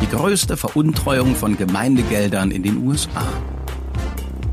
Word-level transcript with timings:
Die 0.00 0.08
größte 0.08 0.56
Veruntreuung 0.56 1.34
von 1.34 1.56
Gemeindegeldern 1.56 2.50
in 2.50 2.62
den 2.62 2.86
USA. 2.86 3.26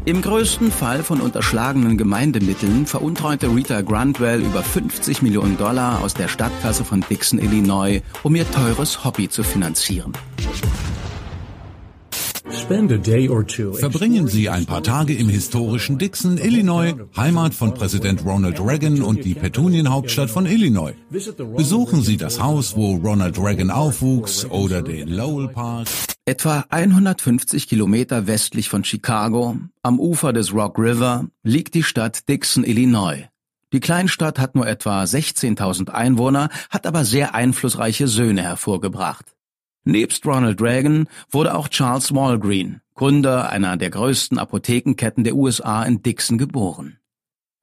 Im 0.06 0.22
größten 0.22 0.72
Fall 0.72 1.04
von 1.04 1.20
unterschlagenen 1.20 1.98
Gemeindemitteln 1.98 2.86
veruntreute 2.86 3.48
Rita 3.48 3.82
Grantwell 3.82 4.42
über 4.42 4.64
50 4.64 5.22
Millionen 5.22 5.58
Dollar 5.58 6.02
aus 6.02 6.14
der 6.14 6.30
Stadtkasse 6.30 6.86
von 6.86 7.02
Dixon, 7.10 7.40
Illinois, 7.40 8.02
um 8.24 8.36
ihr 8.36 8.50
teures 8.50 9.04
Hobby 9.04 9.28
zu 9.28 9.44
finanzieren. 9.44 10.14
Verbringen 12.50 14.28
Sie 14.28 14.50
ein 14.50 14.66
paar 14.66 14.82
Tage 14.82 15.14
im 15.14 15.28
historischen 15.28 15.98
Dixon, 15.98 16.38
Illinois, 16.38 16.94
Heimat 17.16 17.54
von 17.54 17.74
Präsident 17.74 18.24
Ronald 18.26 18.60
Reagan 18.60 19.02
und 19.02 19.26
die 19.26 19.34
Petunienhauptstadt 19.34 20.30
von 20.30 20.46
Illinois. 20.46 20.94
Besuchen 21.10 22.02
Sie 22.02 22.16
das 22.18 22.42
Haus, 22.42 22.76
wo 22.76 22.96
Ronald 22.96 23.38
Reagan 23.38 23.70
aufwuchs 23.70 24.46
oder 24.46 24.82
den 24.82 25.10
Lowell 25.10 25.50
Park. 25.50 25.88
Etwa 26.26 26.66
150 26.70 27.68
Kilometer 27.68 28.28
westlich 28.28 28.70
von 28.70 28.84
Chicago, 28.84 29.58
am 29.84 30.00
Ufer 30.00 30.34
des 30.34 30.54
Rock 30.54 30.80
River, 30.80 31.28
liegt 31.44 31.74
die 31.74 31.84
Stadt 31.84 32.28
Dixon, 32.30 32.64
Illinois. 32.64 33.30
Die 33.74 33.82
Kleinstadt 33.82 34.40
hat 34.40 34.56
nur 34.56 34.68
etwa 34.68 35.04
16.000 35.04 35.90
Einwohner, 35.90 36.50
hat 36.70 36.88
aber 36.88 37.04
sehr 37.04 37.36
einflussreiche 37.36 38.08
Söhne 38.08 38.42
hervorgebracht. 38.42 39.37
Nebst 39.88 40.26
Ronald 40.26 40.62
Reagan 40.62 41.08
wurde 41.32 41.56
auch 41.56 41.70
Charles 41.70 42.14
Walgreen, 42.14 42.82
Gründer 42.94 43.50
einer 43.50 43.78
der 43.78 43.90
größten 43.90 44.38
Apothekenketten 44.38 45.24
der 45.24 45.36
USA 45.36 45.84
in 45.84 46.04
Dixon 46.04 46.38
geboren. 46.38 47.00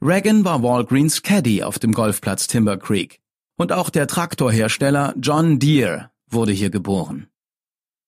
Reagan 0.00 0.44
war 0.44 0.62
Walgreens 0.62 1.22
Caddy 1.22 1.62
auf 1.62 1.78
dem 1.78 1.92
Golfplatz 1.92 2.46
Timber 2.46 2.78
Creek. 2.78 3.20
Und 3.56 3.72
auch 3.72 3.90
der 3.90 4.06
Traktorhersteller 4.06 5.14
John 5.20 5.58
Deere 5.58 6.10
wurde 6.28 6.52
hier 6.52 6.70
geboren. 6.70 7.28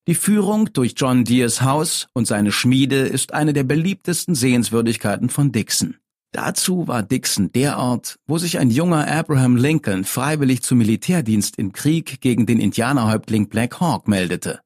Die 0.08 0.14
Führung 0.14 0.73
durch 0.73 0.95
John 0.97 1.25
Deeres 1.25 1.62
Haus 1.62 2.08
und 2.12 2.27
seine 2.27 2.53
Schmiede 2.53 3.01
ist 3.01 3.34
eine 3.34 3.53
der 3.53 3.64
beliebtesten 3.64 4.34
Sehenswürdigkeiten 4.34 5.28
von 5.28 5.53
Dixon. 5.53 5.97
Dazu 6.37 6.87
war 6.87 7.03
Dixon 7.03 7.51
der 7.53 7.79
Ort, 7.79 8.19
wo 8.27 8.37
sich 8.37 8.59
ein 8.59 8.69
junger 8.69 9.11
Abraham 9.11 9.56
Lincoln 9.56 10.05
freiwillig 10.05 10.62
zum 10.62 10.77
Militärdienst 10.77 11.56
im 11.56 11.73
Krieg 11.73 12.20
gegen 12.20 12.45
den 12.45 12.61
Indianerhäuptling 12.61 13.48
Black 13.48 13.81
Hawk 13.81 14.06
meldete. 14.06 14.61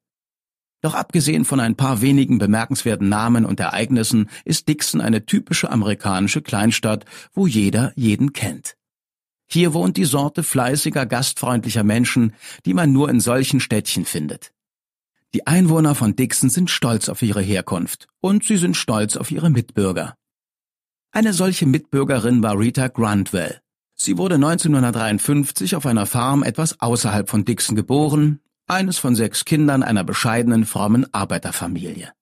Doch 0.81 0.97
abgesehen 0.97 1.45
von 1.45 1.61
ein 1.61 1.77
paar 1.77 2.01
wenigen 2.01 2.39
bemerkenswerten 2.39 3.09
Namen 3.09 3.45
und 3.45 3.61
Ereignissen 3.61 4.29
ist 4.45 4.67
Dixon 4.67 5.01
eine 5.01 5.27
typische 5.27 5.71
amerikanische 5.71 6.43
Kleinstadt, 6.43 7.05
wo 7.35 7.47
jeder 7.47 7.93
jeden 7.95 8.33
kennt. 8.33 8.75
Hier 9.47 9.73
wohnt 9.73 9.97
die 9.97 10.05
Sorte 10.07 10.43
fleißiger, 10.43 11.07
gastfreundlicher 11.07 11.85
Menschen, 11.85 12.35
die 12.67 12.75
man 12.75 12.91
nur 12.91 13.09
in 13.09 13.21
solchen 13.21 13.61
Städtchen 13.61 14.07
findet. 14.07 14.51
Die 15.35 15.47
Einwohner 15.47 15.95
von 15.95 16.17
Dixon 16.17 16.51
sind 16.51 16.69
stolz 16.69 17.09
auf 17.09 17.23
ihre 17.23 17.43
Herkunft 17.43 18.09
und 18.21 18.43
sie 18.43 18.57
sind 18.57 18.77
stolz 18.77 19.17
auf 19.17 19.31
ihre 19.31 19.51
Mitbürger. 19.51 20.17
Eine 21.13 21.33
solche 21.33 21.67
Mitbürgerin 21.67 22.41
war 22.43 22.57
Rita 22.57 22.87
Grantwell. 22.87 23.61
Sie 23.97 24.17
wurde 24.17 24.37
1953 24.37 25.75
auf 25.75 25.85
einer 25.85 26.07
Farm 26.07 26.45
etwas 26.45 26.81
außerhalb 26.81 27.29
von 27.29 27.45
Dixon 27.45 27.75
geboren, 27.75 28.39
eines 28.69 28.99
von 28.99 29.17
sechs 29.17 29.45
Kindern 29.45 29.83
einer 29.83 30.05
bescheidenen, 30.05 30.65
frommen 30.65 31.13
Arbeiterfamilie. 31.13 32.13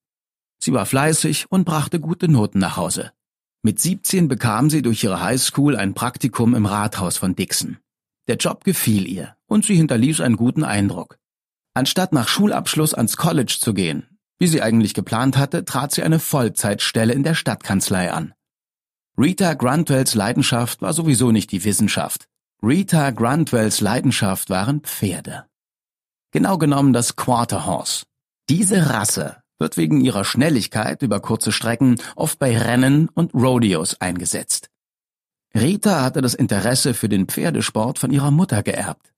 Sie 0.59 0.73
war 0.73 0.87
fleißig 0.87 1.47
und 1.51 1.67
brachte 1.67 2.01
gute 2.01 2.29
Noten 2.29 2.59
nach 2.59 2.79
Hause. 2.79 3.13
Mit 3.63 3.79
17 3.79 4.27
bekam 4.27 4.71
sie 4.71 4.81
durch 4.81 5.05
ihre 5.05 5.21
Highschool 5.21 5.77
ein 5.77 5.93
Praktikum 5.93 6.55
im 6.55 6.65
Rathaus 6.65 7.19
von 7.19 7.37
Dixon. 7.37 7.77
Der 8.27 8.37
Job 8.37 8.65
gefiel 8.65 9.07
ihr 9.07 9.37
und 9.47 9.67
sie 9.67 9.75
hinterließ 9.75 10.23
einen 10.23 10.37
guten 10.37 10.65
Eindruck. 10.65 11.19
Anstatt 11.75 12.15
nach 12.15 12.29
Schulabschluss 12.29 12.95
ans 12.95 13.19
College 13.19 13.59
zu 13.61 13.75
gehen, 13.75 14.19
wie 14.39 14.47
sie 14.47 14.63
eigentlich 14.63 14.95
geplant 14.95 15.37
hatte, 15.37 15.67
trat 15.67 15.93
sie 15.93 16.03
eine 16.03 16.19
Vollzeitstelle 16.19 17.13
in 17.13 17.23
der 17.23 17.35
Stadtkanzlei 17.35 18.11
an. 18.11 18.33
Rita 19.21 19.55
Grantwells 19.55 20.15
Leidenschaft 20.15 20.81
war 20.81 20.93
sowieso 20.93 21.33
nicht 21.33 21.51
die 21.51 21.65
Wissenschaft. 21.65 22.29
Rita 22.63 23.11
Grantwells 23.11 23.81
Leidenschaft 23.81 24.49
waren 24.49 24.83
Pferde. 24.83 25.47
Genau 26.31 26.57
genommen 26.57 26.93
das 26.93 27.17
Quarter 27.17 27.67
Horse. 27.67 28.05
Diese 28.49 28.91
Rasse 28.91 29.39
wird 29.59 29.77
wegen 29.77 30.01
ihrer 30.03 30.25
Schnelligkeit 30.25 31.03
über 31.03 31.19
kurze 31.19 31.51
Strecken 31.51 31.97
oft 32.15 32.39
bei 32.39 32.57
Rennen 32.57 33.09
und 33.09 33.35
Rodeos 33.35 34.01
eingesetzt. 34.01 34.71
Rita 35.53 36.05
hatte 36.05 36.21
das 36.21 36.35
Interesse 36.35 36.95
für 36.95 37.09
den 37.09 37.27
Pferdesport 37.27 37.99
von 37.99 38.13
ihrer 38.13 38.31
Mutter 38.31 38.63
geerbt. 38.63 39.13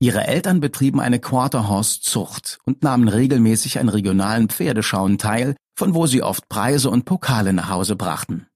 Ihre 0.00 0.26
Eltern 0.26 0.60
betrieben 0.60 1.00
eine 1.00 1.18
Quarterhorse-Zucht 1.18 2.58
und 2.66 2.82
nahmen 2.82 3.08
regelmäßig 3.08 3.78
an 3.78 3.88
regionalen 3.88 4.50
Pferdeschauen 4.50 5.16
teil, 5.16 5.56
von 5.74 5.94
wo 5.94 6.06
sie 6.06 6.22
oft 6.22 6.46
Preise 6.50 6.90
und 6.90 7.06
Pokale 7.06 7.54
nach 7.54 7.70
Hause 7.70 7.96
brachten. 7.96 8.48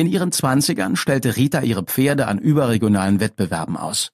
In 0.00 0.06
ihren 0.06 0.32
Zwanzigern 0.32 0.96
stellte 0.96 1.36
Rita 1.36 1.60
ihre 1.60 1.82
Pferde 1.82 2.26
an 2.26 2.38
überregionalen 2.38 3.20
Wettbewerben 3.20 3.76
aus. 3.76 4.12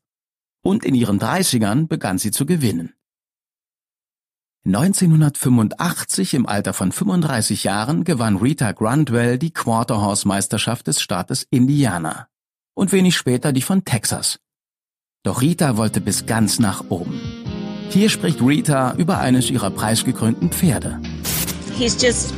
Und 0.60 0.84
in 0.84 0.96
ihren 0.96 1.20
Dreißigern 1.20 1.86
begann 1.86 2.18
sie 2.18 2.32
zu 2.32 2.44
gewinnen. 2.44 2.94
1985 4.66 6.34
im 6.34 6.44
Alter 6.44 6.72
von 6.72 6.90
35 6.90 7.62
Jahren 7.62 8.02
gewann 8.02 8.36
Rita 8.36 8.72
Grantwell 8.72 9.38
die 9.38 9.52
Quarterhorse-Meisterschaft 9.52 10.88
des 10.88 11.00
Staates 11.00 11.46
Indiana 11.50 12.26
und 12.74 12.90
wenig 12.90 13.16
später 13.16 13.52
die 13.52 13.62
von 13.62 13.84
Texas. 13.84 14.40
Doch 15.22 15.40
Rita 15.40 15.76
wollte 15.76 16.00
bis 16.00 16.26
ganz 16.26 16.58
nach 16.58 16.82
oben. 16.88 17.20
Hier 17.90 18.08
spricht 18.08 18.42
Rita 18.42 18.96
über 18.96 19.20
eines 19.20 19.52
ihrer 19.52 19.70
preisgekrönten 19.70 20.50
Pferde. 20.50 21.00
He's 21.78 21.96
just 22.02 22.34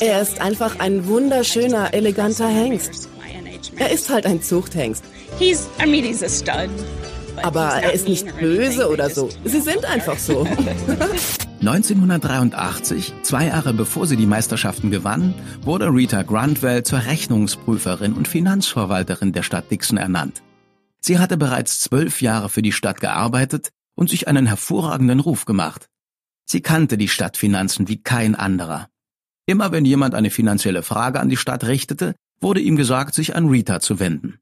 er 0.00 0.22
ist 0.22 0.40
einfach 0.40 0.78
ein 0.78 1.06
wunderschöner, 1.06 1.94
eleganter 1.94 2.48
Hengst. 2.48 3.08
Er 3.76 3.90
ist 3.90 4.10
halt 4.10 4.26
ein 4.26 4.42
Zuchthengst. 4.42 5.04
Aber 7.42 7.74
er 7.82 7.92
ist 7.92 8.08
nicht 8.08 8.36
böse 8.38 8.90
oder 8.90 9.10
so. 9.10 9.28
Sie 9.44 9.60
sind 9.60 9.84
einfach 9.84 10.18
so. 10.18 10.46
1983, 11.60 13.14
zwei 13.22 13.46
Jahre 13.46 13.72
bevor 13.72 14.06
sie 14.06 14.16
die 14.16 14.26
Meisterschaften 14.26 14.90
gewann, 14.90 15.34
wurde 15.62 15.86
Rita 15.86 16.22
Grantwell 16.22 16.82
zur 16.82 17.04
Rechnungsprüferin 17.06 18.12
und 18.12 18.28
Finanzverwalterin 18.28 19.32
der 19.32 19.42
Stadt 19.42 19.70
Dixon 19.70 19.98
ernannt. 19.98 20.42
Sie 21.00 21.18
hatte 21.18 21.36
bereits 21.36 21.80
zwölf 21.80 22.20
Jahre 22.22 22.48
für 22.48 22.62
die 22.62 22.72
Stadt 22.72 23.00
gearbeitet 23.00 23.70
und 23.94 24.10
sich 24.10 24.28
einen 24.28 24.46
hervorragenden 24.46 25.20
Ruf 25.20 25.44
gemacht. 25.44 25.88
Sie 26.50 26.62
kannte 26.62 26.96
die 26.96 27.08
Stadtfinanzen 27.08 27.88
wie 27.88 28.02
kein 28.02 28.34
anderer. 28.34 28.88
Immer 29.46 29.70
wenn 29.70 29.84
jemand 29.84 30.14
eine 30.14 30.30
finanzielle 30.30 30.82
Frage 30.82 31.20
an 31.20 31.28
die 31.28 31.36
Stadt 31.36 31.64
richtete, 31.64 32.14
wurde 32.40 32.60
ihm 32.60 32.76
gesagt, 32.76 33.14
sich 33.14 33.36
an 33.36 33.48
Rita 33.48 33.80
zu 33.80 34.00
wenden. 34.00 34.38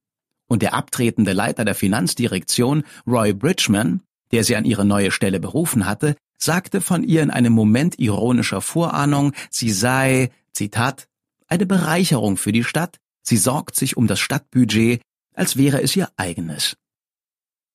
Und 0.49 0.63
der 0.63 0.75
abtretende 0.75 1.33
Leiter 1.33 1.65
der 1.65 1.75
Finanzdirektion, 1.75 2.85
Roy 3.07 3.33
Bridgman, 3.33 4.03
der 4.31 4.45
sie 4.45 4.55
an 4.55 4.65
ihre 4.65 4.85
neue 4.85 5.11
Stelle 5.11 5.41
berufen 5.41 5.87
hatte, 5.87 6.15
sagte 6.39 6.81
von 6.81 7.03
ihr 7.03 7.23
in 7.23 7.31
einem 7.31 7.53
Moment 7.53 7.99
ironischer 7.99 8.61
Vorahnung, 8.61 9.33
sie 9.51 9.71
sei, 9.71 10.31
Zitat, 10.53 11.09
eine 11.49 11.67
Bereicherung 11.67 12.37
für 12.37 12.53
die 12.53 12.65
Stadt, 12.65 12.99
sie 13.23 13.37
sorgt 13.37 13.75
sich 13.75 13.97
um 13.97 14.07
das 14.07 14.21
Stadtbudget, 14.21 15.01
als 15.35 15.57
wäre 15.57 15.83
es 15.83 15.97
ihr 15.97 16.09
eigenes. 16.17 16.77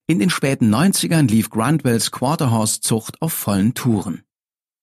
In 0.07 0.19
den 0.19 0.29
späten 0.29 0.73
90ern 0.73 1.27
lief 1.27 1.49
Grantwells 1.49 2.11
Quarterhorse-Zucht 2.11 3.21
auf 3.21 3.33
vollen 3.33 3.73
Touren. 3.73 4.23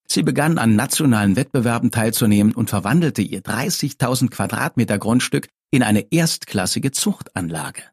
Sie 0.07 0.23
begann 0.23 0.57
an 0.57 0.75
nationalen 0.75 1.35
Wettbewerben 1.35 1.91
teilzunehmen 1.91 2.55
und 2.55 2.69
verwandelte 2.69 3.21
ihr 3.21 3.41
30.000 3.41 4.29
Quadratmeter 4.29 4.97
Grundstück 4.97 5.49
in 5.69 5.83
eine 5.83 6.11
erstklassige 6.11 6.91
Zuchtanlage. 6.91 7.83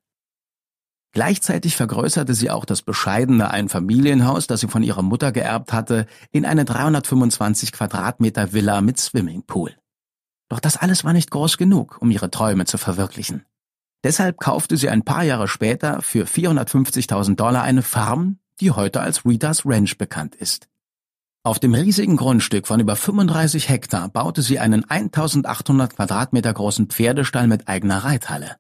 Gleichzeitig 1.13 1.77
vergrößerte 1.77 2.35
sie 2.35 2.51
auch 2.51 2.65
das 2.65 2.83
bescheidene 2.83 3.51
Einfamilienhaus, 3.51 4.47
das 4.47 4.61
sie 4.61 4.69
von 4.69 4.83
ihrer 4.83 5.03
Mutter 5.03 5.33
geerbt 5.33 5.73
hatte, 5.73 6.07
in 6.31 6.45
eine 6.45 6.65
325 6.65 7.73
Quadratmeter 7.73 8.53
Villa 8.53 8.81
mit 8.81 8.99
Swimmingpool. 8.99 9.77
Doch 10.49 10.61
das 10.61 10.77
alles 10.77 11.05
war 11.05 11.13
nicht 11.13 11.31
groß 11.31 11.57
genug, 11.59 11.99
um 12.01 12.11
ihre 12.11 12.31
Träume 12.31 12.67
zu 12.67 12.79
verwirklichen. 12.79 13.45
Deshalb 14.05 14.39
kaufte 14.39 14.77
sie 14.77 14.89
ein 14.89 15.03
paar 15.03 15.25
Jahre 15.25 15.49
später 15.49 16.03
für 16.03 16.27
450.000 16.27 17.37
Dollar 17.37 17.63
eine 17.63 17.83
Farm, 17.83 18.39
die 18.61 18.71
heute 18.71 19.01
als 19.01 19.25
Ritas 19.25 19.67
Ranch 19.67 19.99
bekannt 19.99 20.35
ist. 20.35 20.69
Auf 21.43 21.61
dem 21.61 21.75
riesigen 21.75 22.17
Grundstück 22.17 22.67
von 22.67 22.81
über 22.81 22.97
35 22.97 23.69
Hektar 23.69 24.09
baute 24.09 24.43
sie 24.43 24.59
einen 24.59 24.85
1800 24.85 25.95
Quadratmeter 25.95 26.53
großen 26.53 26.89
Pferdestall 26.89 27.47
mit 27.47 27.69
eigener 27.69 27.99
Reithalle. 27.99 28.57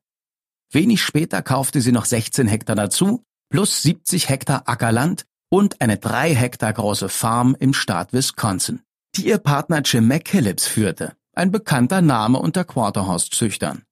Wenig 0.70 1.02
später 1.02 1.42
kaufte 1.42 1.80
sie 1.80 1.92
noch 1.92 2.04
16 2.04 2.46
Hektar 2.46 2.76
dazu, 2.76 3.24
plus 3.48 3.82
70 3.82 4.28
Hektar 4.28 4.68
Ackerland 4.68 5.24
und 5.48 5.80
eine 5.80 5.96
drei 5.96 6.34
Hektar 6.34 6.72
große 6.72 7.08
Farm 7.08 7.56
im 7.58 7.72
Staat 7.72 8.12
Wisconsin, 8.12 8.82
die 9.16 9.28
ihr 9.28 9.38
Partner 9.38 9.82
Jim 9.84 10.06
McKillips 10.06 10.66
führte, 10.66 11.14
ein 11.32 11.50
bekannter 11.50 12.02
Name 12.02 12.38
unter 12.38 12.64
Quarterhorse-Züchtern. 12.64 13.85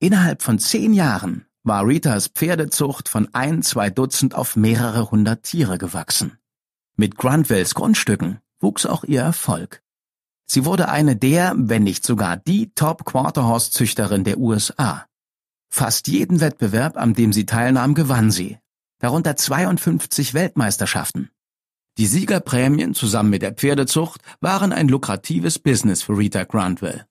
Innerhalb 0.00 0.42
von 0.42 0.60
zehn 0.60 0.92
Jahren 0.92 1.46
war 1.64 1.84
Ritas 1.84 2.28
Pferdezucht 2.28 3.08
von 3.08 3.28
ein, 3.34 3.62
zwei 3.62 3.90
Dutzend 3.90 4.34
auf 4.34 4.54
mehrere 4.54 5.10
hundert 5.10 5.42
Tiere 5.42 5.76
gewachsen. 5.76 6.38
Mit 6.96 7.16
Grunwells 7.16 7.74
Grundstücken 7.74 8.38
wuchs 8.60 8.86
auch 8.86 9.02
ihr 9.02 9.22
Erfolg. 9.22 9.82
Sie 10.46 10.64
wurde 10.64 10.88
eine 10.88 11.16
der, 11.16 11.52
wenn 11.56 11.82
nicht 11.82 12.04
sogar 12.06 12.36
die 12.36 12.72
Top-Quarterhorse-Züchterin 12.74 14.24
der 14.24 14.38
USA. 14.38 15.04
Fast 15.68 16.08
jeden 16.08 16.40
Wettbewerb, 16.40 16.96
an 16.96 17.14
dem 17.14 17.32
sie 17.32 17.44
teilnahm, 17.44 17.94
gewann 17.94 18.30
sie, 18.30 18.58
darunter 19.00 19.36
52 19.36 20.32
Weltmeisterschaften. 20.32 21.30
Die 21.98 22.06
Siegerprämien 22.06 22.94
zusammen 22.94 23.30
mit 23.30 23.42
der 23.42 23.52
Pferdezucht 23.52 24.22
waren 24.40 24.72
ein 24.72 24.88
lukratives 24.88 25.58
Business 25.58 26.02
für 26.02 26.16
Rita 26.16 26.44
Grantwell. 26.44 27.04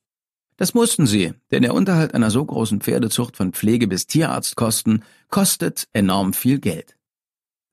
Das 0.57 0.73
mussten 0.73 1.05
sie, 1.05 1.33
denn 1.51 1.61
der 1.61 1.75
Unterhalt 1.75 2.15
einer 2.15 2.31
so 2.31 2.43
großen 2.43 2.81
Pferdezucht 2.81 3.37
von 3.37 3.53
Pflege 3.53 3.87
bis 3.87 4.07
Tierarztkosten 4.07 5.03
kostet 5.29 5.87
enorm 5.93 6.33
viel 6.33 6.59
Geld. 6.59 6.97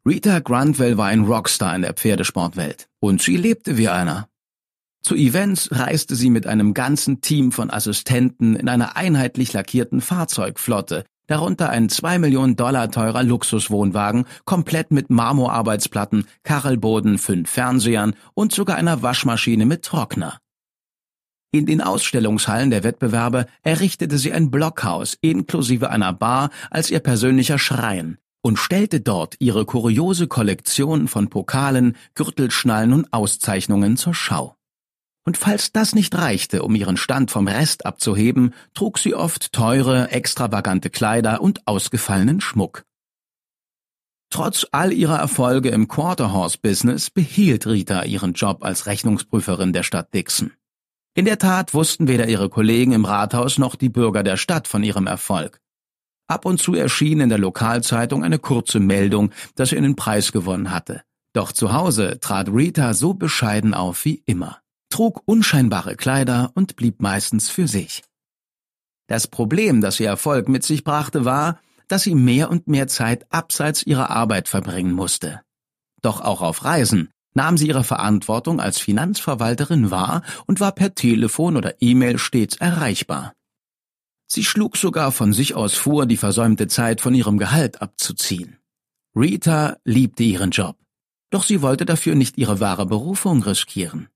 Rita 0.07 0.41
Grantwell 0.41 0.99
war 0.99 1.07
ein 1.07 1.25
Rockstar 1.25 1.75
in 1.75 1.81
der 1.81 1.95
Pferdesportwelt 1.95 2.89
und 3.01 3.23
sie 3.23 3.39
lebte 3.39 3.79
wie 3.79 3.89
einer. 3.89 4.29
Zu 5.01 5.15
Events 5.15 5.71
reiste 5.73 6.15
sie 6.15 6.29
mit 6.29 6.47
einem 6.47 6.75
ganzen 6.75 7.23
Team 7.23 7.53
von 7.53 7.71
Assistenten 7.71 8.55
in 8.55 8.69
einer 8.69 8.97
einheitlich 8.97 9.55
lackierten 9.55 10.03
Fahrzeugflotte, 10.03 11.05
darunter 11.27 11.71
ein 11.71 11.89
zwei 11.89 12.19
Millionen 12.19 12.57
Dollar 12.57 12.91
teurer 12.91 13.23
Luxuswohnwagen, 13.23 14.27
komplett 14.45 14.93
mit 14.93 15.09
Marmorarbeitsplatten, 15.09 16.27
Kachelboden, 16.43 17.17
fünf 17.17 17.51
Fernsehern 17.51 18.15
und 18.35 18.53
sogar 18.53 18.77
einer 18.77 19.03
Waschmaschine 19.03 19.65
mit 19.65 19.85
Trockner. 19.85 20.39
In 21.55 21.67
den 21.67 21.81
Ausstellungshallen 21.81 22.71
der 22.71 22.83
Wettbewerbe 22.83 23.47
errichtete 23.63 24.19
sie 24.19 24.33
ein 24.33 24.51
Blockhaus 24.51 25.17
inklusive 25.21 25.89
einer 25.89 26.13
Bar 26.13 26.51
als 26.69 26.91
ihr 26.91 26.99
persönlicher 26.99 27.61
Schrein, 27.61 28.19
und 28.43 28.59
stellte 28.59 29.01
dort 29.01 29.37
ihre 29.39 29.65
kuriose 29.65 30.27
Kollektion 30.27 31.07
von 31.07 31.31
Pokalen, 31.31 31.97
Gürtelschnallen 32.17 32.93
und 32.93 33.13
Auszeichnungen 33.13 33.97
zur 33.97 34.15
Schau. 34.15 34.57
Und 35.25 35.37
falls 35.37 35.71
das 35.71 35.95
nicht 35.95 36.17
reichte, 36.17 36.65
um 36.65 36.75
ihren 36.75 36.97
Stand 36.97 37.31
vom 37.31 37.47
Rest 37.47 37.87
abzuheben, 37.87 38.53
trug 38.75 38.99
sie 38.99 39.15
oft 39.15 39.53
teure, 39.53 40.11
extravagante 40.11 40.91
Kleider 40.91 41.41
und 41.41 41.69
ausgefallenen 41.69 42.41
Schmuck. 42.41 42.83
Trotz 44.29 44.67
all 44.73 44.93
ihrer 44.93 45.21
Erfolge 45.21 45.69
im 45.69 45.87
Quarterhorse-Business 45.87 47.11
behielt 47.11 47.69
Rita 47.69 48.03
ihren 48.03 48.33
Job 48.33 48.65
als 48.65 48.87
Rechnungsprüferin 48.87 49.73
der 49.73 49.85
Stadt 49.85 50.13
Dixon. 50.13 50.51
In 51.17 51.27
der 51.27 51.39
Tat 51.39 51.75
wussten 51.75 52.09
weder 52.09 52.27
ihre 52.27 52.49
Kollegen 52.49 52.91
im 52.91 53.05
Rathaus 53.05 53.57
noch 53.57 53.77
die 53.77 53.89
Bürger 53.89 54.25
der 54.25 54.37
Stadt 54.37 54.67
von 54.67 54.83
ihrem 54.83 55.07
Erfolg. 55.07 55.61
Ab 56.27 56.45
und 56.45 56.61
zu 56.61 56.75
erschien 56.75 57.21
in 57.21 57.29
der 57.29 57.39
Lokalzeitung 57.39 58.25
eine 58.25 58.41
kurze 58.41 58.81
Meldung, 58.81 59.31
dass 59.55 59.71
er 59.71 59.79
einen 59.79 59.95
Preis 59.95 60.33
gewonnen 60.33 60.73
hatte. 60.73 61.03
Doch 61.33 61.53
zu 61.53 61.73
Hause 61.73 62.19
trat 62.19 62.49
Rita 62.49 62.95
so 62.95 63.15
bescheiden 63.15 63.75
auf 63.75 64.05
wie 64.05 64.25
immer, 64.27 64.59
trug 64.89 65.23
unscheinbare 65.25 65.95
Kleider 65.95 66.51
und 66.55 66.75
blieb 66.75 67.01
meistens 67.01 67.49
für 67.49 67.69
sich. 67.69 68.03
Das 69.07 69.29
Problem, 69.29 69.81
das 69.81 70.01
ihr 70.01 70.09
Erfolg 70.09 70.49
mit 70.49 70.65
sich 70.65 70.83
brachte, 70.83 71.25
war, 71.25 71.61
dass 71.87 72.03
sie 72.03 72.15
mehr 72.17 72.51
und 72.51 72.67
mehr 72.67 72.89
Zeit 72.89 73.31
abseits 73.31 73.85
ihrer 73.85 74.11
Arbeit 74.11 74.49
verbringen 74.49 74.93
musste. 74.93 75.43
Doch 76.03 76.21
auch 76.21 76.43
auf 76.43 76.65
Reisen 76.65 77.11
nahm 77.35 77.59
sie 77.59 77.69
ihre 77.69 77.85
Verantwortung 77.85 78.61
als 78.61 78.79
Finanzverwalterin 78.79 79.91
wahr 79.91 80.23
und 80.47 80.61
war 80.61 80.73
per 80.73 80.95
Telefon 80.95 81.57
oder 81.57 81.75
E-Mail 81.81 82.19
stets 82.19 82.57
erreichbar. 82.57 83.35
Sie 84.27 84.45
schlug 84.45 84.77
sogar 84.77 85.13
von 85.13 85.33
sich 85.33 85.55
aus 85.55 85.75
vor, 85.75 86.07
die 86.07 86.17
versäumte 86.17 86.67
Zeit 86.67 87.01
von 87.01 87.15
ihrem 87.15 87.39
Gehalt 87.39 87.83
abzuziehen. 87.83 88.59
Rita 89.15 89.77
liebte 89.85 90.23
ihren 90.23 90.51
Job, 90.51 90.77
doch 91.31 91.45
sie 91.45 91.63
wollte 91.63 91.85
dafür 91.85 92.15
nicht 92.15 92.39
ihre 92.39 92.61
wahre 92.61 92.87
Berufung 92.87 93.43
riskieren. 93.43 94.09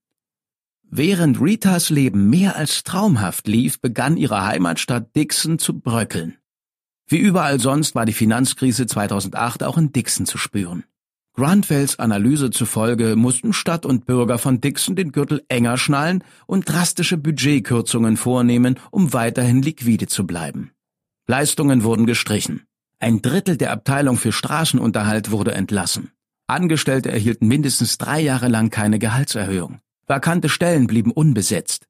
Während 0.90 1.40
Ritas 1.40 1.90
Leben 1.90 2.30
mehr 2.30 2.56
als 2.56 2.82
traumhaft 2.82 3.46
lief, 3.46 3.80
begann 3.80 4.16
ihre 4.16 4.46
Heimatstadt 4.46 5.14
Dixon 5.14 5.58
zu 5.58 5.78
bröckeln. 5.78 6.38
Wie 7.06 7.18
überall 7.18 7.60
sonst 7.60 7.94
war 7.94 8.06
die 8.06 8.14
Finanzkrise 8.14 8.86
2008 8.86 9.62
auch 9.64 9.76
in 9.76 9.92
Dixon 9.92 10.26
zu 10.26 10.38
spüren. 10.38 10.84
Grantwells 11.38 12.00
Analyse 12.00 12.50
zufolge 12.50 13.14
mussten 13.14 13.52
Stadt 13.52 13.86
und 13.86 14.06
Bürger 14.06 14.38
von 14.38 14.60
Dixon 14.60 14.96
den 14.96 15.12
Gürtel 15.12 15.44
enger 15.46 15.78
schnallen 15.78 16.24
und 16.48 16.68
drastische 16.68 17.16
Budgetkürzungen 17.16 18.16
vornehmen, 18.16 18.76
um 18.90 19.12
weiterhin 19.12 19.62
liquide 19.62 20.08
zu 20.08 20.26
bleiben. 20.26 20.72
Leistungen 21.28 21.84
wurden 21.84 22.06
gestrichen. 22.06 22.64
Ein 22.98 23.22
Drittel 23.22 23.56
der 23.56 23.70
Abteilung 23.70 24.16
für 24.16 24.32
Straßenunterhalt 24.32 25.30
wurde 25.30 25.52
entlassen. 25.54 26.10
Angestellte 26.48 27.12
erhielten 27.12 27.46
mindestens 27.46 27.98
drei 27.98 28.18
Jahre 28.18 28.48
lang 28.48 28.70
keine 28.70 28.98
Gehaltserhöhung. 28.98 29.78
Vakante 30.08 30.48
Stellen 30.48 30.88
blieben 30.88 31.12
unbesetzt. 31.12 31.86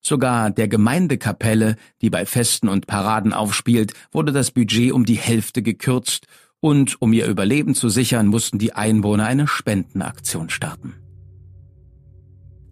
Sogar 0.00 0.50
der 0.50 0.66
Gemeindekapelle, 0.66 1.76
die 2.02 2.10
bei 2.10 2.26
Festen 2.26 2.68
und 2.68 2.88
Paraden 2.88 3.32
aufspielt, 3.32 3.94
wurde 4.10 4.32
das 4.32 4.50
Budget 4.50 4.90
um 4.90 5.04
die 5.04 5.14
Hälfte 5.14 5.62
gekürzt 5.62 6.26
und 6.64 7.02
um 7.02 7.12
ihr 7.12 7.26
Überleben 7.26 7.74
zu 7.74 7.90
sichern, 7.90 8.26
mussten 8.28 8.58
die 8.58 8.72
Einwohner 8.72 9.26
eine 9.26 9.46
Spendenaktion 9.46 10.48
starten. 10.48 10.94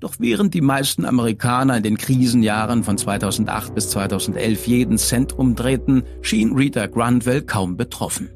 Doch 0.01 0.15
während 0.19 0.55
die 0.55 0.63
meisten 0.63 1.05
Amerikaner 1.05 1.77
in 1.77 1.83
den 1.83 1.99
Krisenjahren 1.99 2.85
von 2.85 2.97
2008 2.97 3.75
bis 3.75 3.91
2011 3.91 4.67
jeden 4.67 4.97
Cent 4.97 5.35
umdrehten, 5.35 6.05
schien 6.23 6.55
Rita 6.55 6.87
Grunwell 6.87 7.43
kaum 7.43 7.77
betroffen. 7.77 8.31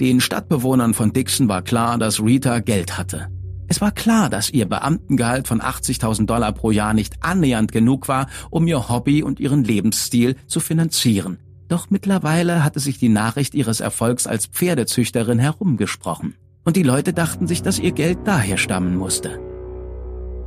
Den 0.00 0.20
Stadtbewohnern 0.20 0.94
von 0.94 1.12
Dixon 1.12 1.48
war 1.48 1.62
klar, 1.62 1.96
dass 1.96 2.20
Rita 2.20 2.58
Geld 2.58 2.98
hatte. 2.98 3.28
Es 3.68 3.80
war 3.80 3.92
klar, 3.92 4.28
dass 4.28 4.50
ihr 4.50 4.66
Beamtengehalt 4.66 5.46
von 5.46 5.60
80.000 5.60 6.26
Dollar 6.26 6.50
pro 6.50 6.72
Jahr 6.72 6.92
nicht 6.92 7.22
annähernd 7.22 7.70
genug 7.70 8.08
war, 8.08 8.26
um 8.50 8.66
ihr 8.66 8.88
Hobby 8.88 9.22
und 9.22 9.38
ihren 9.38 9.62
Lebensstil 9.62 10.34
zu 10.48 10.58
finanzieren. 10.58 11.38
Doch 11.68 11.90
mittlerweile 11.90 12.64
hatte 12.64 12.80
sich 12.80 12.98
die 12.98 13.10
Nachricht 13.10 13.54
ihres 13.54 13.80
Erfolgs 13.80 14.26
als 14.26 14.46
Pferdezüchterin 14.46 15.38
herumgesprochen. 15.38 16.34
Und 16.64 16.76
die 16.76 16.82
Leute 16.82 17.12
dachten 17.12 17.46
sich, 17.46 17.62
dass 17.62 17.78
ihr 17.78 17.92
Geld 17.92 18.18
daher 18.24 18.56
stammen 18.56 18.96
musste. 18.96 19.38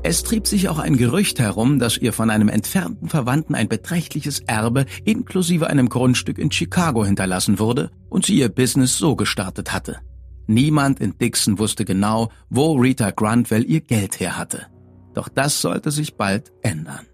Es 0.03 0.23
trieb 0.23 0.47
sich 0.47 0.67
auch 0.67 0.79
ein 0.79 0.97
Gerücht 0.97 1.39
herum, 1.39 1.77
dass 1.77 1.97
ihr 1.97 2.11
von 2.11 2.31
einem 2.31 2.49
entfernten 2.49 3.07
Verwandten 3.07 3.53
ein 3.53 3.69
beträchtliches 3.69 4.39
Erbe 4.39 4.85
inklusive 5.05 5.67
einem 5.67 5.89
Grundstück 5.89 6.39
in 6.39 6.51
Chicago 6.51 7.05
hinterlassen 7.05 7.59
wurde 7.59 7.91
und 8.09 8.25
sie 8.25 8.39
ihr 8.39 8.49
Business 8.49 8.97
so 8.97 9.15
gestartet 9.15 9.71
hatte. 9.73 9.99
Niemand 10.47 10.99
in 10.99 11.17
Dixon 11.19 11.59
wusste 11.59 11.85
genau, 11.85 12.31
wo 12.49 12.73
Rita 12.73 13.11
Grantwell 13.11 13.63
ihr 13.63 13.81
Geld 13.81 14.19
her 14.19 14.37
hatte. 14.37 14.65
Doch 15.13 15.29
das 15.29 15.61
sollte 15.61 15.91
sich 15.91 16.15
bald 16.15 16.51
ändern. 16.63 17.05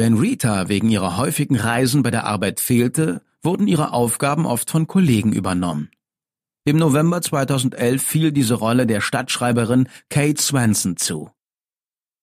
Wenn 0.00 0.14
Rita 0.14 0.70
wegen 0.70 0.88
ihrer 0.88 1.18
häufigen 1.18 1.56
Reisen 1.56 2.02
bei 2.02 2.10
der 2.10 2.24
Arbeit 2.24 2.58
fehlte, 2.58 3.20
wurden 3.42 3.68
ihre 3.68 3.92
Aufgaben 3.92 4.46
oft 4.46 4.70
von 4.70 4.86
Kollegen 4.86 5.34
übernommen. 5.34 5.90
Im 6.64 6.78
November 6.78 7.20
2011 7.20 8.02
fiel 8.02 8.32
diese 8.32 8.54
Rolle 8.54 8.86
der 8.86 9.02
Stadtschreiberin 9.02 9.90
Kate 10.08 10.40
Swanson 10.40 10.96
zu. 10.96 11.30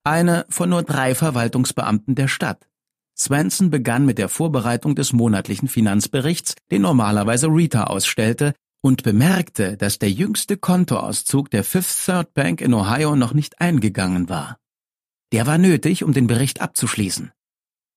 Eine 0.04 0.48
von 0.50 0.72
nur 0.72 0.82
drei 0.82 1.14
Verwaltungsbeamten 1.14 2.16
der 2.16 2.28
Stadt. 2.28 2.68
Swanson 3.16 3.70
begann 3.70 4.08
mit 4.08 4.18
der 4.18 4.30
Vorbereitung 4.30 4.96
des 4.96 5.14
monatlichen 5.14 5.68
Finanzberichts, 5.68 6.56
den 6.72 6.82
normalerweise 6.82 7.46
Rita 7.46 7.84
ausstellte, 7.84 8.56
und 8.82 9.04
bemerkte, 9.04 9.78
dass 9.78 10.00
der 10.00 10.10
jüngste 10.10 10.58
Kontoauszug 10.58 11.52
der 11.52 11.64
Fifth 11.64 12.06
Third 12.06 12.34
Bank 12.34 12.60
in 12.60 12.74
Ohio 12.74 13.16
noch 13.16 13.36
nicht 13.36 13.62
eingegangen 13.62 14.30
war. 14.30 14.58
Der 15.32 15.46
war 15.46 15.60
nötig, 15.60 16.04
um 16.04 16.12
den 16.12 16.26
Bericht 16.26 16.60
abzuschließen. 16.60 17.34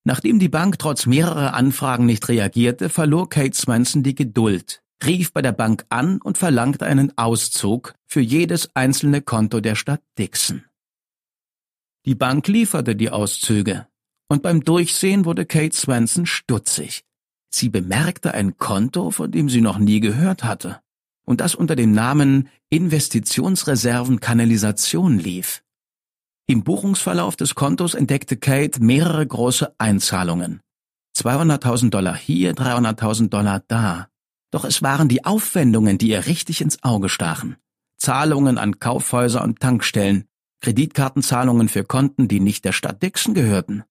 Nachdem 0.04 0.38
die 0.38 0.48
Bank 0.48 0.78
trotz 0.78 1.06
mehrerer 1.06 1.54
Anfragen 1.54 2.06
nicht 2.06 2.28
reagierte, 2.28 2.88
verlor 2.88 3.28
Kate 3.28 3.56
Swanson 3.56 4.02
die 4.02 4.14
Geduld, 4.14 4.82
rief 5.04 5.32
bei 5.32 5.42
der 5.42 5.52
Bank 5.52 5.84
an 5.90 6.20
und 6.20 6.38
verlangte 6.38 6.86
einen 6.86 7.16
Auszug 7.18 7.94
für 8.06 8.20
jedes 8.20 8.74
einzelne 8.74 9.20
Konto 9.20 9.60
der 9.60 9.74
Stadt 9.74 10.02
Dixon. 10.18 10.64
Die 12.06 12.14
Bank 12.14 12.48
lieferte 12.48 12.96
die 12.96 13.10
Auszüge, 13.10 13.86
und 14.28 14.42
beim 14.42 14.64
Durchsehen 14.64 15.26
wurde 15.26 15.44
Kate 15.44 15.76
Swenson 15.76 16.24
stutzig. 16.24 17.04
Sie 17.50 17.68
bemerkte 17.68 18.32
ein 18.32 18.56
Konto, 18.56 19.10
von 19.10 19.30
dem 19.30 19.50
sie 19.50 19.60
noch 19.60 19.78
nie 19.78 20.00
gehört 20.00 20.44
hatte, 20.44 20.80
und 21.26 21.40
das 21.40 21.54
unter 21.54 21.76
dem 21.76 21.92
Namen 21.92 22.48
Investitionsreserven 22.70 24.20
Kanalisation 24.20 25.18
lief. 25.18 25.62
Im 26.50 26.64
Buchungsverlauf 26.64 27.36
des 27.36 27.54
Kontos 27.54 27.94
entdeckte 27.94 28.36
Kate 28.36 28.82
mehrere 28.82 29.24
große 29.24 29.72
Einzahlungen. 29.78 30.58
200.000 31.16 31.90
Dollar 31.90 32.16
hier, 32.16 32.54
300.000 32.56 33.28
Dollar 33.28 33.62
da. 33.68 34.08
Doch 34.50 34.64
es 34.64 34.82
waren 34.82 35.08
die 35.08 35.24
Aufwendungen, 35.24 35.96
die 35.96 36.08
ihr 36.08 36.26
richtig 36.26 36.60
ins 36.60 36.82
Auge 36.82 37.08
stachen. 37.08 37.54
Zahlungen 37.98 38.58
an 38.58 38.80
Kaufhäuser 38.80 39.44
und 39.44 39.60
Tankstellen, 39.60 40.24
Kreditkartenzahlungen 40.60 41.68
für 41.68 41.84
Konten, 41.84 42.26
die 42.26 42.40
nicht 42.40 42.64
der 42.64 42.72
Stadt 42.72 43.00
Dixon 43.00 43.34
gehörten. 43.34 43.84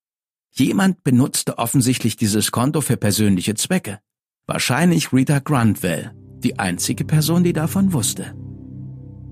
Jemand 0.52 1.02
benutzte 1.06 1.60
offensichtlich 1.60 2.18
dieses 2.18 2.52
Konto 2.52 2.82
für 2.82 2.98
persönliche 2.98 3.56
Zwecke. 3.56 4.02
Wahrscheinlich 4.48 5.14
Rita 5.14 5.40
Grunwell, 5.40 6.12
die 6.44 6.60
einzige 6.60 7.06
Person, 7.06 7.46
die 7.46 7.54
davon 7.54 7.94
wusste. 7.94 8.36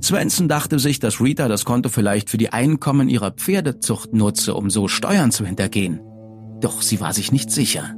Swenson 0.07 0.47
dachte 0.47 0.79
sich, 0.79 0.99
dass 0.99 1.19
Rita 1.19 1.49
das 1.49 1.65
Konto 1.65 1.89
vielleicht 1.89 2.29
für 2.29 2.37
die 2.37 2.53
Einkommen 2.53 3.09
ihrer 3.09 3.31
Pferdezucht 3.31 4.13
nutze, 4.13 4.53
um 4.53 4.69
so 4.69 4.87
Steuern 4.87 5.31
zu 5.31 5.45
hintergehen. 5.45 5.99
Doch 6.61 6.81
sie 6.81 7.01
war 7.01 7.11
sich 7.11 7.33
nicht 7.33 7.51
sicher. 7.51 7.93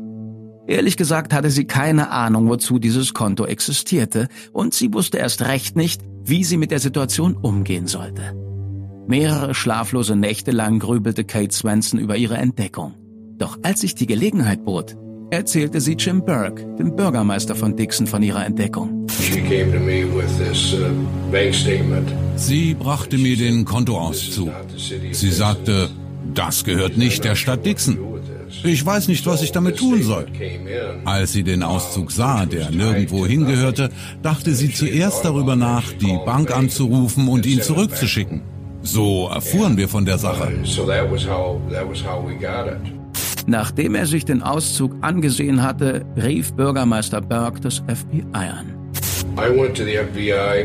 Ehrlich 0.67 0.97
gesagt 0.97 1.33
hatte 1.33 1.51
sie 1.51 1.65
keine 1.65 2.09
Ahnung, 2.09 2.49
wozu 2.49 2.79
dieses 2.79 3.13
Konto 3.13 3.45
existierte, 3.45 4.27
und 4.51 4.73
sie 4.73 4.91
wusste 4.91 5.19
erst 5.19 5.43
recht 5.43 5.75
nicht, 5.75 6.01
wie 6.23 6.43
sie 6.43 6.57
mit 6.57 6.71
der 6.71 6.79
Situation 6.79 7.35
umgehen 7.35 7.85
sollte. 7.85 8.33
Mehrere 9.07 9.53
schlaflose 9.53 10.15
Nächte 10.15 10.49
lang 10.49 10.79
grübelte 10.79 11.23
Kate 11.23 11.53
Swenson 11.55 11.99
über 11.99 12.17
ihre 12.17 12.37
Entdeckung. 12.37 12.95
Doch 13.37 13.59
als 13.61 13.81
sich 13.81 13.93
die 13.93 14.07
Gelegenheit 14.07 14.65
bot, 14.65 14.97
erzählte 15.29 15.79
sie 15.79 15.93
Jim 15.93 16.25
Burke, 16.25 16.75
dem 16.75 16.95
Bürgermeister 16.95 17.55
von 17.55 17.75
Dixon, 17.75 18.07
von 18.07 18.23
ihrer 18.23 18.45
Entdeckung. 18.45 18.98
Uh, 19.29 20.21
sie 22.35 22.73
brachte 22.73 23.17
mir 23.17 23.37
den 23.37 23.63
Kontoauszug. 23.63 24.49
Sie 25.11 25.29
sagte, 25.29 25.89
das 26.33 26.63
gehört 26.63 26.97
nicht 26.97 27.23
der 27.23 27.35
Stadt 27.35 27.63
Dixon. 27.65 27.97
Ich 28.63 28.83
weiß 28.83 29.07
nicht, 29.07 29.25
was 29.27 29.43
ich 29.43 29.51
damit 29.51 29.77
tun 29.77 30.01
soll. 30.01 30.25
Als 31.05 31.33
sie 31.33 31.43
den 31.43 31.61
Auszug 31.61 32.11
sah, 32.11 32.47
der 32.47 32.71
nirgendwo 32.71 33.27
hingehörte, 33.27 33.91
dachte 34.23 34.55
sie 34.55 34.73
zuerst 34.73 35.23
darüber 35.23 35.55
nach, 35.55 35.91
die 35.93 36.17
Bank 36.25 36.55
anzurufen 36.55 37.27
und 37.27 37.45
ihn 37.45 37.61
zurückzuschicken. 37.61 38.41
So 38.81 39.27
erfuhren 39.27 39.77
wir 39.77 39.87
von 39.89 40.05
der 40.05 40.17
Sache. 40.17 40.51
Nachdem 43.45 43.95
er 43.95 44.05
sich 44.05 44.25
den 44.25 44.41
Auszug 44.41 44.95
angesehen 45.01 45.61
hatte, 45.61 46.05
rief 46.15 46.53
Bürgermeister 46.53 47.21
Burke 47.21 47.59
das 47.61 47.83
FBI 47.87 48.23
an. 48.33 48.78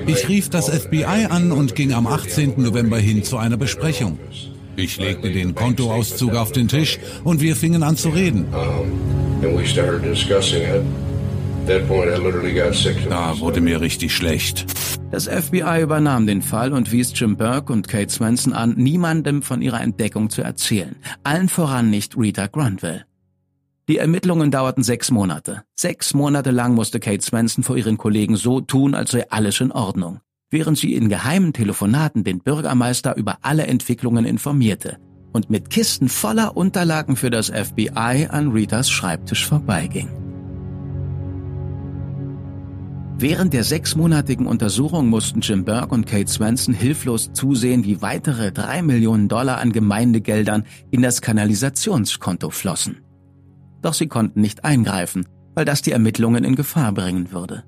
Ich 0.07 0.28
rief 0.28 0.50
das 0.50 0.69
FBI 0.69 1.26
an 1.28 1.52
und 1.52 1.75
ging 1.75 1.93
am 1.93 2.07
18. 2.07 2.54
November 2.57 2.99
hin 2.99 3.23
zu 3.25 3.37
einer 3.37 3.57
Besprechung. 3.57 4.19
Ich 4.76 4.99
legte 4.99 5.31
den 5.31 5.54
Kontoauszug 5.54 6.35
auf 6.35 6.52
den 6.52 6.69
Tisch 6.69 6.99
und 7.23 7.40
wir 7.40 7.54
fingen 7.57 7.83
an 7.83 7.97
zu 7.97 8.09
reden. 8.09 8.47
Da 13.09 13.38
wurde 13.38 13.61
mir 13.61 13.81
richtig 13.81 14.14
schlecht. 14.14 14.66
Das 15.11 15.28
FBI 15.28 15.83
übernahm 15.83 16.26
den 16.26 16.43
Fall 16.43 16.73
und 16.73 16.90
wies 16.90 17.12
Jim 17.14 17.37
Burke 17.37 17.73
und 17.73 17.87
Kate 17.87 18.11
Swenson 18.11 18.52
an, 18.52 18.75
niemandem 18.76 19.43
von 19.43 19.62
ihrer 19.62 19.81
Entdeckung 19.81 20.28
zu 20.28 20.43
erzählen. 20.43 20.97
Allen 21.23 21.49
voran 21.49 21.88
nicht 21.90 22.16
Rita 22.16 22.49
Grunwell. 22.49 23.04
Die 23.87 23.99
Ermittlungen 23.99 24.50
dauerten 24.50 24.83
sechs 24.83 25.11
Monate. 25.11 25.64
Sechs 25.75 26.14
Monate 26.14 26.50
lang 26.50 26.75
musste 26.75 27.00
Kate 27.00 27.23
Swenson 27.23 27.62
vor 27.62 27.76
ihren 27.76 27.99
Kollegen 27.99 28.37
so 28.37 28.62
tun, 28.62 28.95
als 28.95 29.11
sei 29.11 29.29
alles 29.29 29.61
in 29.61 29.73
Ordnung, 29.73 30.21
während 30.50 30.79
sie 30.79 30.95
in 30.95 31.11
geheimen 31.11 31.53
Telefonaten 31.53 32.25
den 32.25 32.38
Bürgermeister 32.38 33.14
über 33.14 33.41
alle 33.43 33.67
Entwicklungen 33.67 34.25
informierte 34.25 34.97
und 35.35 35.50
mit 35.50 35.69
Kisten 35.69 36.09
voller 36.09 36.57
Unterlagen 36.57 37.14
für 37.17 37.29
das 37.29 37.50
FBI 37.50 38.29
an 38.31 38.53
Ritas 38.53 38.88
Schreibtisch 38.88 39.45
vorbeiging. 39.47 40.09
Während 43.19 43.53
der 43.53 43.64
sechsmonatigen 43.64 44.47
Untersuchung 44.47 45.09
mussten 45.09 45.41
Jim 45.41 45.67
Burke 45.67 45.95
und 45.95 46.07
Kate 46.07 46.31
Swenson 46.31 46.73
hilflos 46.73 47.35
zusehen, 47.35 47.85
wie 47.85 48.00
weitere 48.00 48.50
drei 48.50 48.81
Millionen 48.81 49.29
Dollar 49.29 49.59
an 49.59 49.73
Gemeindegeldern 49.73 50.64
in 50.91 51.03
das 51.03 51.21
Kanalisationskonto 51.21 52.49
flossen. 52.49 53.03
Doch 53.85 53.93
sie 53.93 54.07
konnten 54.09 54.41
nicht 54.41 54.64
eingreifen, 54.64 55.26
weil 55.55 55.67
das 55.67 55.83
die 55.83 55.93
Ermittlungen 55.93 56.43
in 56.43 56.55
Gefahr 56.55 56.91
bringen 56.93 57.33
würde. 57.33 57.64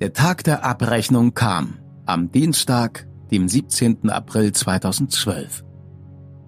Der 0.00 0.12
Tag 0.12 0.42
der 0.42 0.64
Abrechnung 0.64 1.32
kam 1.32 1.74
am 2.06 2.32
Dienstag, 2.32 3.06
dem 3.30 3.48
17. 3.48 4.10
April 4.10 4.52
2012. 4.52 5.64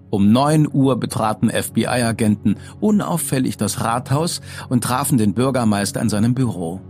Um 0.09 0.29
9 0.29 0.67
Uhr 0.69 0.99
betraten 0.99 1.49
FBI-Agenten 1.49 2.57
unauffällig 2.81 3.55
das 3.55 3.79
Rathaus 3.79 4.41
und 4.67 4.83
trafen 4.83 5.17
den 5.17 5.33
Bürgermeister 5.33 6.01
in 6.01 6.09
seinem 6.09 6.33
Büro. 6.33 6.81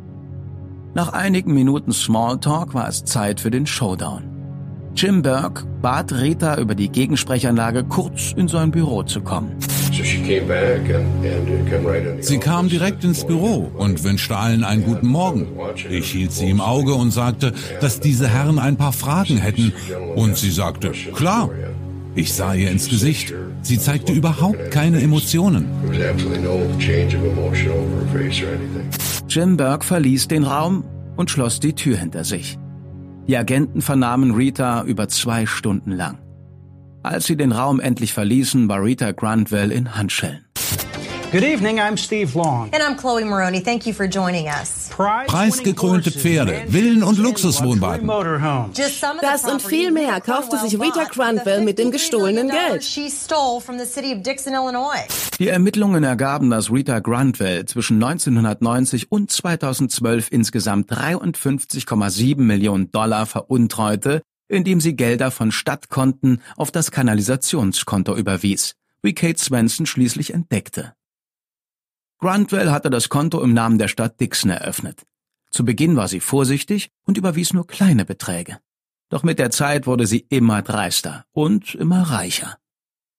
Nach 0.96 1.13
einigen 1.13 1.54
Minuten 1.54 1.92
Smalltalk 1.92 2.74
war 2.74 2.88
es 2.88 3.06
Zeit 3.06 3.40
für 3.40 3.51
den 3.51 3.68
Showdown. 3.68 4.31
Jim 4.95 5.21
Burke 5.21 5.63
bat 5.81 6.12
Rita 6.12 6.57
über 6.57 6.75
die 6.75 6.89
Gegensprechanlage 6.89 7.83
kurz 7.86 8.33
in 8.36 8.48
sein 8.48 8.71
Büro 8.71 9.03
zu 9.03 9.21
kommen. 9.21 9.55
Sie 12.19 12.38
kam 12.38 12.69
direkt 12.69 13.03
ins 13.03 13.25
Büro 13.25 13.71
und 13.77 14.03
wünschte 14.03 14.38
allen 14.38 14.63
einen 14.63 14.83
guten 14.83 15.07
Morgen. 15.07 15.48
Ich 15.89 16.12
hielt 16.12 16.31
sie 16.31 16.50
im 16.50 16.62
Auge 16.62 16.93
und 16.93 17.12
sagte, 17.12 17.53
dass 17.81 18.00
diese 18.00 18.27
Herren 18.27 18.60
ein 18.60 18.77
paar 18.77 18.93
Fragen 18.93 19.38
hätten. 19.38 19.74
Und 20.15 20.38
sie 20.38 20.51
sagte, 20.51 20.91
klar. 21.13 21.50
Ich 22.13 22.33
sah 22.33 22.53
ihr 22.53 22.69
ins 22.69 22.89
Gesicht. 22.89 23.33
Sie 23.62 23.79
zeigte 23.79 24.12
überhaupt 24.12 24.69
keine 24.71 25.01
Emotionen. 25.01 25.67
Jim 29.29 29.57
Burke 29.57 29.86
verließ 29.86 30.27
den 30.27 30.43
Raum 30.43 30.83
und 31.15 31.31
schloss 31.31 31.60
die 31.62 31.74
Tür 31.74 31.98
hinter 31.98 32.25
sich. 32.25 32.57
Die 33.32 33.38
Agenten 33.38 33.82
vernahmen 33.82 34.32
Rita 34.32 34.84
über 34.84 35.08
zwei 35.08 35.46
Stunden 35.46 35.94
lang. 35.94 36.20
Als 37.02 37.28
sie 37.28 37.38
den 37.38 37.54
Raum 37.54 37.80
endlich 37.80 38.12
verließen, 38.12 38.68
war 38.68 38.84
Rita 38.84 39.14
Grantwell 39.14 39.72
in 39.72 39.96
Handschellen. 39.96 40.44
Good 41.32 41.44
evening, 41.44 41.80
I'm 41.80 41.96
Steve 41.96 42.38
Long. 42.38 42.70
And 42.74 42.84
I'm 42.84 42.98
Chloe 42.98 43.24
Maroney. 43.24 43.62
Thank 43.62 43.86
you 43.86 43.94
for 43.94 44.06
joining 44.06 44.48
us. 44.48 44.81
Preisgekrönte 44.91 46.12
Pferde, 46.12 46.65
Villen 46.67 47.01
und 47.01 47.17
Luxuswohnwagen. 47.17 48.07
Das 49.21 49.45
und 49.45 49.62
viel 49.62 49.91
mehr 49.91 50.21
kaufte 50.21 50.57
sich 50.57 50.79
Rita 50.79 51.05
Grunwell 51.05 51.62
mit 51.62 51.79
dem 51.79 51.91
gestohlenen 51.91 52.50
Geld. 52.50 52.86
Die 55.39 55.48
Ermittlungen 55.48 56.03
ergaben, 56.03 56.50
dass 56.50 56.71
Rita 56.71 57.00
Grunwell 57.00 57.65
zwischen 57.65 58.03
1990 58.03 59.12
und 59.12 59.31
2012 59.31 60.27
insgesamt 60.29 60.91
53,7 60.91 62.41
Millionen 62.41 62.91
Dollar 62.91 63.25
veruntreute, 63.25 64.21
indem 64.50 64.81
sie 64.81 64.95
Gelder 64.95 65.31
von 65.31 65.51
Stadtkonten 65.51 66.41
auf 66.57 66.71
das 66.71 66.91
Kanalisationskonto 66.91 68.15
überwies, 68.15 68.75
wie 69.01 69.13
Kate 69.13 69.39
Swenson 69.39 69.86
schließlich 69.86 70.33
entdeckte. 70.33 70.93
Grantwell 72.22 72.70
hatte 72.72 72.92
das 72.92 73.10
Konto 73.10 73.42
im 73.42 73.54
Namen 73.54 73.80
der 73.80 73.88
Stadt 73.88 74.20
Dixon 74.20 74.51
eröffnet. 74.51 75.01
Zu 75.50 75.66
Beginn 75.66 75.96
war 75.96 76.08
sie 76.08 76.20
vorsichtig 76.20 76.92
und 77.08 77.18
überwies 77.18 77.51
nur 77.51 77.66
kleine 77.66 78.06
Beträge. 78.06 78.60
Doch 79.10 79.24
mit 79.24 79.40
der 79.40 79.50
Zeit 79.50 79.88
wurde 79.88 80.06
sie 80.06 80.28
immer 80.30 80.62
dreister 80.62 81.25
und 81.32 81.74
immer 81.74 82.04
reicher. 82.04 82.58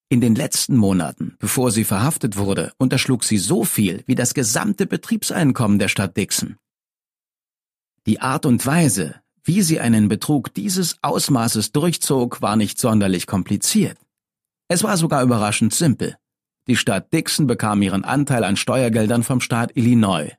In 0.09 0.21
den 0.21 0.37
letzten 0.37 0.77
Monaten, 0.77 1.35
bevor 1.41 1.73
sie 1.73 1.83
verhaftet 1.85 2.37
wurde, 2.37 2.73
unterschlug 2.79 3.25
sie 3.25 3.39
so 3.39 3.65
viel 3.65 4.05
wie 4.07 4.15
das 4.15 4.35
gesamte 4.35 4.87
Betriebseinkommen 4.87 5.81
der 5.81 5.89
Stadt 5.89 6.17
Dixon. 6.17 6.57
Die 8.07 8.21
Art 8.21 8.47
und 8.47 8.65
Weise, 8.65 9.17
wie 9.43 9.63
sie 9.63 9.81
einen 9.81 10.09
Betrug 10.09 10.55
dieses 10.55 10.97
Ausmaßes 11.03 11.73
durchzog, 11.73 12.41
war 12.41 12.55
nicht 12.55 12.79
sonderlich 12.79 13.27
kompliziert. 13.27 13.99
Es 14.69 14.85
war 14.85 14.97
sogar 14.97 15.25
überraschend 15.25 15.75
simpel. 15.75 16.17
Die 16.69 16.77
Stadt 16.77 17.13
Dixon 17.13 17.47
bekam 17.49 17.83
ihren 17.83 18.05
Anteil 18.05 18.45
an 18.45 18.57
Steuergeldern 18.57 19.25
vom 19.25 19.41
Staat 19.41 19.73
Illinois. 19.75 20.33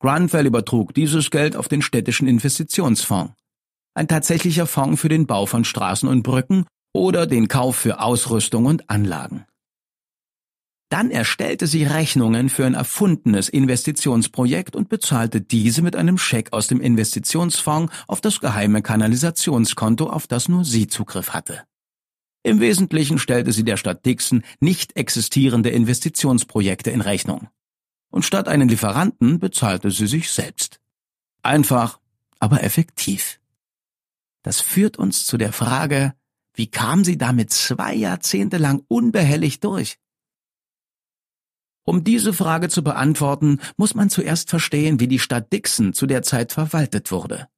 Granville 0.00 0.48
übertrug 0.48 0.92
dieses 0.94 1.30
Geld 1.30 1.56
auf 1.56 1.68
den 1.68 1.80
städtischen 1.80 2.28
Investitionsfonds. 2.28 3.32
Ein 3.94 4.08
tatsächlicher 4.08 4.66
Fonds 4.66 5.00
für 5.00 5.08
den 5.08 5.26
Bau 5.26 5.46
von 5.46 5.64
Straßen 5.64 6.08
und 6.08 6.22
Brücken 6.22 6.66
oder 6.92 7.26
den 7.26 7.48
Kauf 7.48 7.76
für 7.76 8.00
Ausrüstung 8.00 8.66
und 8.66 8.90
Anlagen. 8.90 9.46
Dann 10.90 11.10
erstellte 11.10 11.66
sie 11.66 11.84
Rechnungen 11.84 12.50
für 12.50 12.66
ein 12.66 12.74
erfundenes 12.74 13.48
Investitionsprojekt 13.48 14.76
und 14.76 14.90
bezahlte 14.90 15.40
diese 15.40 15.80
mit 15.80 15.96
einem 15.96 16.18
Scheck 16.18 16.52
aus 16.52 16.66
dem 16.66 16.82
Investitionsfonds 16.82 17.90
auf 18.08 18.20
das 18.20 18.40
geheime 18.40 18.82
Kanalisationskonto, 18.82 20.10
auf 20.10 20.26
das 20.26 20.50
nur 20.50 20.66
sie 20.66 20.88
Zugriff 20.88 21.30
hatte. 21.30 21.62
Im 22.42 22.60
Wesentlichen 22.60 23.18
stellte 23.18 23.52
sie 23.52 23.64
der 23.64 23.76
Stadt 23.76 24.04
Dixon 24.04 24.42
nicht 24.60 24.96
existierende 24.96 25.70
Investitionsprojekte 25.70 26.90
in 26.90 27.00
Rechnung. 27.00 27.48
Und 28.10 28.24
statt 28.24 28.48
einen 28.48 28.68
Lieferanten 28.68 29.38
bezahlte 29.38 29.90
sie 29.90 30.06
sich 30.06 30.30
selbst. 30.30 30.80
Einfach, 31.42 32.00
aber 32.40 32.62
effektiv. 32.62 33.40
Das 34.42 34.60
führt 34.60 34.98
uns 34.98 35.24
zu 35.24 35.38
der 35.38 35.52
Frage, 35.52 36.14
wie 36.54 36.66
kam 36.66 37.04
sie 37.04 37.16
damit 37.16 37.52
zwei 37.52 37.94
Jahrzehnte 37.94 38.58
lang 38.58 38.84
unbehelligt 38.88 39.64
durch? 39.64 39.98
Um 41.84 42.04
diese 42.04 42.32
Frage 42.32 42.68
zu 42.68 42.84
beantworten, 42.84 43.60
muss 43.76 43.94
man 43.94 44.10
zuerst 44.10 44.50
verstehen, 44.50 45.00
wie 45.00 45.08
die 45.08 45.18
Stadt 45.18 45.52
Dixon 45.52 45.94
zu 45.94 46.06
der 46.06 46.22
Zeit 46.22 46.52
verwaltet 46.52 47.10
wurde. 47.10 47.48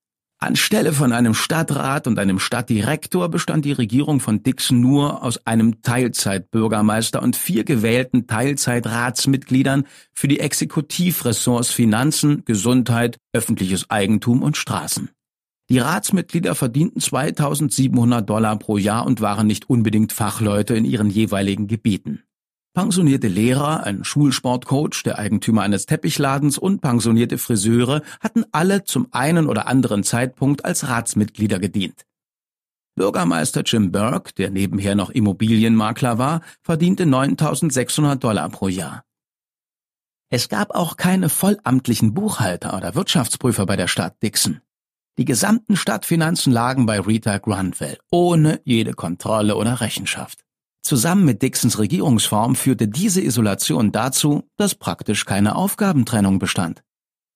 Anstelle 0.44 0.92
von 0.92 1.12
einem 1.12 1.34
Stadtrat 1.34 2.06
und 2.06 2.18
einem 2.18 2.38
Stadtdirektor 2.38 3.28
bestand 3.28 3.64
die 3.64 3.72
Regierung 3.72 4.20
von 4.20 4.42
Dixon 4.42 4.80
nur 4.80 5.22
aus 5.22 5.46
einem 5.46 5.82
Teilzeitbürgermeister 5.82 7.22
und 7.22 7.36
vier 7.36 7.64
gewählten 7.64 8.26
Teilzeitratsmitgliedern 8.26 9.84
für 10.12 10.28
die 10.28 10.40
Exekutivressorts 10.40 11.70
Finanzen, 11.70 12.44
Gesundheit, 12.44 13.18
öffentliches 13.32 13.90
Eigentum 13.90 14.42
und 14.42 14.56
Straßen. 14.56 15.10
Die 15.70 15.78
Ratsmitglieder 15.78 16.54
verdienten 16.54 17.00
2700 17.00 18.28
Dollar 18.28 18.58
pro 18.58 18.76
Jahr 18.76 19.06
und 19.06 19.20
waren 19.20 19.46
nicht 19.46 19.70
unbedingt 19.70 20.12
Fachleute 20.12 20.74
in 20.74 20.84
ihren 20.84 21.08
jeweiligen 21.08 21.66
Gebieten. 21.66 22.22
Pensionierte 22.74 23.28
Lehrer, 23.28 23.84
ein 23.84 24.02
Schulsportcoach, 24.02 25.04
der 25.04 25.20
Eigentümer 25.20 25.62
eines 25.62 25.86
Teppichladens 25.86 26.58
und 26.58 26.80
pensionierte 26.80 27.38
Friseure 27.38 28.02
hatten 28.18 28.44
alle 28.50 28.82
zum 28.82 29.06
einen 29.12 29.46
oder 29.46 29.68
anderen 29.68 30.02
Zeitpunkt 30.02 30.64
als 30.64 30.88
Ratsmitglieder 30.88 31.60
gedient. 31.60 32.04
Bürgermeister 32.96 33.62
Jim 33.62 33.92
Burke, 33.92 34.32
der 34.34 34.50
nebenher 34.50 34.96
noch 34.96 35.10
Immobilienmakler 35.10 36.18
war, 36.18 36.40
verdiente 36.62 37.06
9600 37.06 38.22
Dollar 38.22 38.48
pro 38.48 38.66
Jahr. 38.66 39.04
Es 40.28 40.48
gab 40.48 40.72
auch 40.72 40.96
keine 40.96 41.28
vollamtlichen 41.28 42.12
Buchhalter 42.12 42.76
oder 42.76 42.96
Wirtschaftsprüfer 42.96 43.66
bei 43.66 43.76
der 43.76 43.86
Stadt 43.86 44.20
Dixon. 44.20 44.62
Die 45.16 45.24
gesamten 45.24 45.76
Stadtfinanzen 45.76 46.52
lagen 46.52 46.86
bei 46.86 46.98
Rita 46.98 47.38
Grunwell, 47.38 47.98
ohne 48.10 48.60
jede 48.64 48.94
Kontrolle 48.94 49.54
oder 49.54 49.80
Rechenschaft. 49.80 50.43
Zusammen 50.84 51.24
mit 51.24 51.40
Dixons 51.40 51.78
Regierungsform 51.78 52.54
führte 52.54 52.88
diese 52.88 53.22
Isolation 53.22 53.90
dazu, 53.90 54.42
dass 54.58 54.74
praktisch 54.74 55.24
keine 55.24 55.56
Aufgabentrennung 55.56 56.38
bestand. 56.38 56.82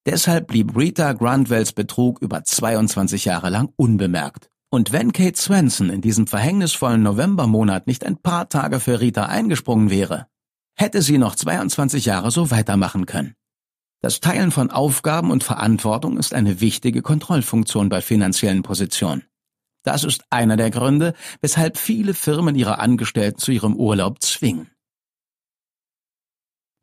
Deshalb 0.05 0.47
blieb 0.47 0.77
Rita 0.77 1.13
Grantwells 1.13 1.73
Betrug 1.73 2.21
über 2.21 2.43
22 2.43 3.25
Jahre 3.25 3.49
lang 3.49 3.73
unbemerkt. 3.75 4.49
Und 4.71 4.91
wenn 4.91 5.13
Kate 5.13 5.35
Swenson 5.35 5.89
in 5.89 6.01
diesem 6.01 6.27
verhängnisvollen 6.27 7.01
Novembermonat 7.01 7.87
nicht 7.87 8.05
ein 8.05 8.17
paar 8.17 8.49
Tage 8.49 8.79
für 8.79 9.01
Rita 9.01 9.25
eingesprungen 9.25 9.89
wäre, 9.89 10.27
hätte 10.77 11.01
sie 11.01 11.17
noch 11.17 11.35
22 11.35 12.05
Jahre 12.05 12.29
so 12.29 12.51
weitermachen 12.51 13.07
können. 13.07 13.33
Das 14.01 14.19
Teilen 14.19 14.51
von 14.51 14.69
Aufgaben 14.69 15.31
und 15.31 15.43
Verantwortung 15.43 16.17
ist 16.17 16.35
eine 16.35 16.61
wichtige 16.61 17.01
Kontrollfunktion 17.01 17.89
bei 17.89 18.01
finanziellen 18.01 18.61
Positionen. 18.61 19.23
Das 19.83 20.03
ist 20.03 20.23
einer 20.29 20.57
der 20.57 20.71
Gründe, 20.71 21.13
weshalb 21.41 21.77
viele 21.77 22.13
Firmen 22.13 22.55
ihre 22.55 22.79
Angestellten 22.79 23.39
zu 23.39 23.51
ihrem 23.51 23.75
Urlaub 23.75 24.21
zwingen. 24.21 24.69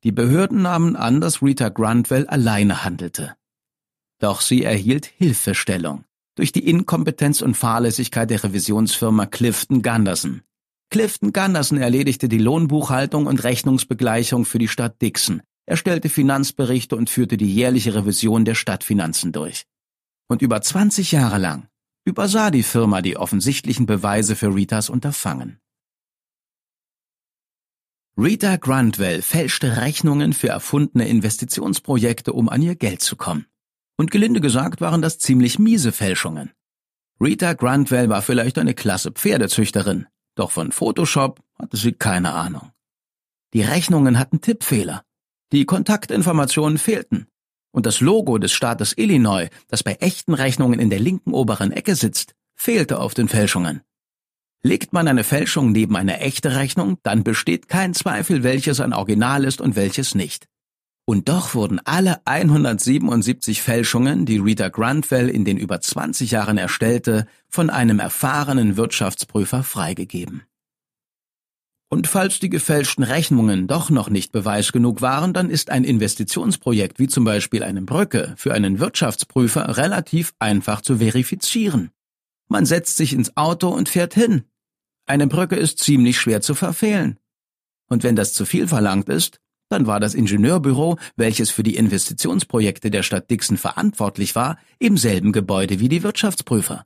Die 0.03 0.13
Behörden 0.13 0.63
nahmen 0.63 0.97
an, 0.97 1.21
dass 1.21 1.43
Rita 1.43 1.69
Grantwell 1.69 2.27
alleine 2.27 2.85
handelte. 2.85 3.35
Doch 4.19 4.41
sie 4.41 4.63
erhielt 4.63 5.07
Hilfestellung 5.07 6.05
durch 6.37 6.53
die 6.53 6.69
Inkompetenz 6.69 7.41
und 7.41 7.57
Fahrlässigkeit 7.57 8.31
der 8.31 8.45
Revisionsfirma 8.45 9.27
Clifton 9.27 9.83
Gunderson. 9.83 10.43
Clifton 10.91 11.33
Gunderson 11.33 11.79
erledigte 11.79 12.29
die 12.29 12.39
Lohnbuchhaltung 12.39 13.27
und 13.27 13.43
Rechnungsbegleichung 13.43 14.45
für 14.45 14.59
die 14.59 14.69
Stadt 14.69 15.01
Dixon, 15.03 15.43
erstellte 15.65 16.09
Finanzberichte 16.09 16.95
und 16.95 17.11
führte 17.11 17.37
die 17.37 17.53
jährliche 17.53 17.95
Revision 17.95 18.45
der 18.45 18.55
Stadtfinanzen 18.55 19.33
durch. 19.33 19.65
Und 20.29 20.43
über 20.43 20.61
20 20.61 21.13
Jahre 21.13 21.39
lang 21.39 21.69
übersah 22.07 22.51
die 22.51 22.63
Firma 22.63 23.03
die 23.03 23.17
offensichtlichen 23.17 23.85
Beweise 23.85 24.37
für 24.37 24.55
Ritas 24.55 24.89
Unterfangen. 24.89 25.59
Rita 28.17 28.57
Grantwell 28.57 29.21
fälschte 29.21 29.77
Rechnungen 29.77 30.33
für 30.33 30.49
erfundene 30.49 31.07
Investitionsprojekte, 31.09 32.33
um 32.33 32.49
an 32.49 32.63
ihr 32.63 32.77
Geld 32.77 33.03
zu 33.03 33.17
kommen. 33.17 33.45
Und 33.99 34.11
gelinde 34.11 34.41
gesagt 34.41 34.81
waren 34.81 35.03
das 35.03 35.19
ziemlich 35.19 35.59
miese 35.59 35.93
Fälschungen. 35.93 36.53
Rita 37.21 37.53
Grantwell 37.53 38.09
war 38.09 38.23
vielleicht 38.23 38.57
eine 38.59 38.75
klasse 38.75 39.11
Pferdezüchterin, 39.11 40.07
doch 40.35 40.51
von 40.51 40.73
Photoshop 40.73 41.43
hatte 41.59 41.77
sie 41.77 41.93
keine 41.93 42.33
Ahnung. 42.33 42.71
Die 43.53 43.63
Rechnungen 43.63 44.19
hatten 44.19 44.41
Tippfehler. 44.41 45.03
Die 45.53 45.65
Kontaktinformationen 45.65 46.79
fehlten 46.79 47.27
und 47.77 47.85
das 47.85 48.01
Logo 48.01 48.39
des 48.39 48.53
Staates 48.53 48.95
Illinois, 48.97 49.51
das 49.69 49.83
bei 49.83 49.99
echten 50.01 50.33
Rechnungen 50.33 50.81
in 50.81 50.89
der 50.89 50.99
linken 50.99 51.35
oberen 51.35 51.73
Ecke 51.73 51.95
sitzt, 51.95 52.35
fehlte 52.55 52.99
auf 52.99 53.13
den 53.13 53.29
Fälschungen. 53.29 53.83
Legt 54.63 54.95
man 54.95 55.07
eine 55.07 55.25
Fälschung 55.25 55.73
neben 55.73 55.95
eine 55.95 56.21
echte 56.21 56.57
Rechnung, 56.57 56.97
dann 57.03 57.23
besteht 57.23 57.69
kein 57.69 57.93
Zweifel, 57.93 58.43
welches 58.43 58.81
ein 58.81 58.95
Original 58.95 59.45
ist 59.45 59.61
und 59.61 59.77
welches 59.77 60.15
nicht. 60.15 60.49
Und 61.05 61.29
doch 61.29 61.55
wurden 61.55 61.79
alle 61.85 62.23
177 62.25 63.61
Fälschungen, 63.61 64.25
die 64.25 64.39
Rita 64.39 64.71
Grantwell 64.71 65.29
in 65.29 65.45
den 65.45 65.59
über 65.59 65.79
20 65.79 66.31
Jahren 66.31 66.57
erstellte, 66.57 67.27
von 67.51 67.69
einem 67.69 67.99
erfahrenen 67.99 68.79
Wirtschaftsprüfer 68.79 69.63
freigegeben. 69.63 70.45
Und 71.89 72.09
falls 72.09 72.41
die 72.41 72.51
gefälschten 72.51 73.05
Rechnungen 73.05 73.69
doch 73.69 73.91
noch 73.91 74.11
nicht 74.11 74.33
Beweis 74.33 74.73
genug 74.73 75.03
waren, 75.03 75.33
dann 75.33 75.51
ist 75.51 75.71
ein 75.71 75.85
Investitionsprojekt 75.85 76.99
wie 76.99 77.07
zum 77.07 77.25
Beispiel 77.25 77.63
eine 77.63 77.83
Brücke 77.83 78.35
für 78.37 78.53
einen 78.53 78.81
Wirtschaftsprüfer 78.81 79.77
relativ 79.77 80.35
einfach 80.41 80.81
zu 80.81 80.97
verifizieren. 80.99 81.91
Man 82.49 82.67
setzt 82.67 82.97
sich 82.97 83.13
ins 83.13 83.37
Auto 83.37 83.69
und 83.69 83.89
fährt 83.89 84.15
hin. 84.15 84.45
Eine 85.07 85.29
Brücke 85.29 85.55
ist 85.55 85.79
ziemlich 85.79 86.19
schwer 86.19 86.41
zu 86.41 86.55
verfehlen. 86.55 87.19
Und 87.89 88.03
wenn 88.03 88.17
das 88.17 88.33
zu 88.33 88.45
viel 88.45 88.67
verlangt 88.67 89.09
ist, 89.09 89.39
dann 89.69 89.87
war 89.87 90.01
das 90.01 90.15
Ingenieurbüro, 90.15 90.99
welches 91.17 91.51
für 91.51 91.63
die 91.63 91.77
Investitionsprojekte 91.77 92.91
der 92.91 93.03
Stadt 93.05 93.31
Dixon 93.31 93.57
verantwortlich 93.57 94.35
war, 94.35 94.59
im 94.79 94.97
selben 94.97 95.33
Gebäude 95.33 95.81
wie 95.81 95.89
die 95.89 96.03
Wirtschaftsprüfer. 96.03 96.85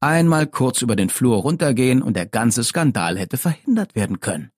Einmal 0.00 0.46
kurz 0.46 0.82
über 0.82 0.94
den 0.94 1.10
Flur 1.10 1.38
runtergehen 1.38 2.02
und 2.02 2.14
der 2.14 2.26
ganze 2.26 2.62
Skandal 2.62 3.18
hätte 3.18 3.36
verhindert 3.36 3.96
werden 3.96 4.20
können. 4.20 4.52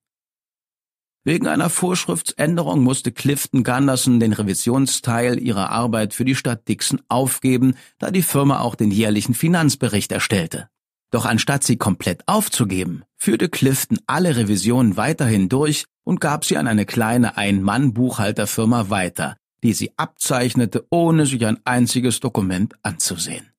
Wegen 1.24 1.46
einer 1.46 1.70
Vorschriftsänderung 1.70 2.83
musste 2.83 3.12
Clifton 3.12 3.62
Gunderson 3.62 4.20
den 4.20 4.33
Revisionsteil 4.33 5.38
ihrer 5.38 5.70
Arbeit 5.70 6.14
für 6.14 6.24
die 6.24 6.35
Stadt 6.35 6.66
Dixon 6.68 7.00
aufgeben, 7.09 7.74
da 7.98 8.11
die 8.11 8.22
Firma 8.22 8.61
auch 8.61 8.74
den 8.74 8.90
jährlichen 8.90 9.35
Finanzbericht 9.35 10.12
erstellte. 10.12 10.68
Doch 11.11 11.24
anstatt 11.26 11.64
sie 11.64 11.76
komplett 11.76 12.26
aufzugeben, 12.26 13.05
führte 13.16 13.48
Clifton 13.48 13.98
alle 14.07 14.37
Revisionen 14.37 14.96
weiterhin 14.96 15.48
durch 15.48 15.85
und 16.05 16.20
gab 16.20 16.44
sie 16.44 16.57
an 16.57 16.66
eine 16.66 16.87
kleine 16.87 17.37
Ein-Mann-Buchhalterfirma 17.37 18.90
weiter, 18.90 19.37
die 19.62 19.72
sie 19.72 19.92
abzeichnete, 19.96 20.87
ohne 20.90 21.26
sich 21.26 21.44
ein 21.46 21.61
einziges 21.64 22.20
Dokument 22.20 22.74
anzusehen. 22.83 23.50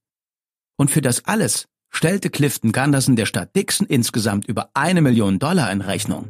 Und 0.78 0.90
für 0.90 1.02
das 1.02 1.26
alles 1.26 1.68
stellte 1.92 2.30
Clifton 2.30 2.72
Gunderson 2.72 3.16
der 3.16 3.28
Stadt 3.28 3.56
Dixon 3.56 3.86
insgesamt 3.86 4.48
über 4.48 4.70
eine 4.74 5.02
Million 5.02 5.38
Dollar 5.38 5.72
in 5.72 5.82
Rechnung. 5.82 6.30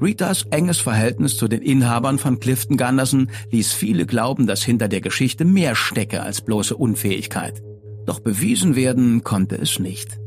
Ritas 0.00 0.44
enges 0.50 0.78
Verhältnis 0.78 1.36
zu 1.36 1.48
den 1.48 1.60
Inhabern 1.60 2.18
von 2.18 2.40
Clifton 2.40 2.76
Gunderson 2.76 3.30
ließ 3.50 3.72
viele 3.72 4.06
glauben, 4.06 4.46
dass 4.46 4.62
hinter 4.62 4.88
der 4.88 5.00
Geschichte 5.00 5.44
mehr 5.44 5.74
stecke 5.74 6.22
als 6.22 6.40
bloße 6.40 6.76
Unfähigkeit. 6.76 7.62
Doch 8.06 8.20
bewiesen 8.20 8.74
werden 8.76 9.22
konnte 9.22 9.56
es 9.56 9.78
nicht. 9.78 10.18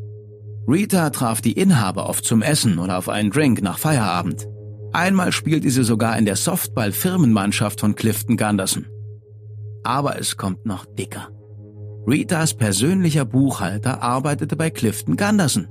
Rita 0.68 1.10
traf 1.10 1.42
die 1.42 1.54
Inhaber 1.54 2.08
oft 2.08 2.24
zum 2.24 2.42
Essen 2.42 2.80
oder 2.80 2.98
auf 2.98 3.10
einen 3.10 3.32
Drink 3.32 3.62
nach 3.62 3.80
Feierabend. 3.80 4.48
Einmal 4.94 5.32
spielte 5.32 5.70
sie 5.70 5.84
sogar 5.84 6.18
in 6.18 6.26
der 6.26 6.36
Softball-Firmenmannschaft 6.36 7.80
von 7.80 7.96
Clifton 7.96 8.38
Gunderson. 8.38 8.86
Aber 9.84 10.20
es 10.20 10.38
kommt 10.38 10.66
noch 10.66 10.86
dicker. 10.86 11.30
Ritas 12.08 12.54
persönlicher 12.54 13.26
Buchhalter 13.26 14.02
arbeitete 14.02 14.56
bei 14.56 14.70
Clifton 14.70 15.18
Gunderson. 15.18 15.68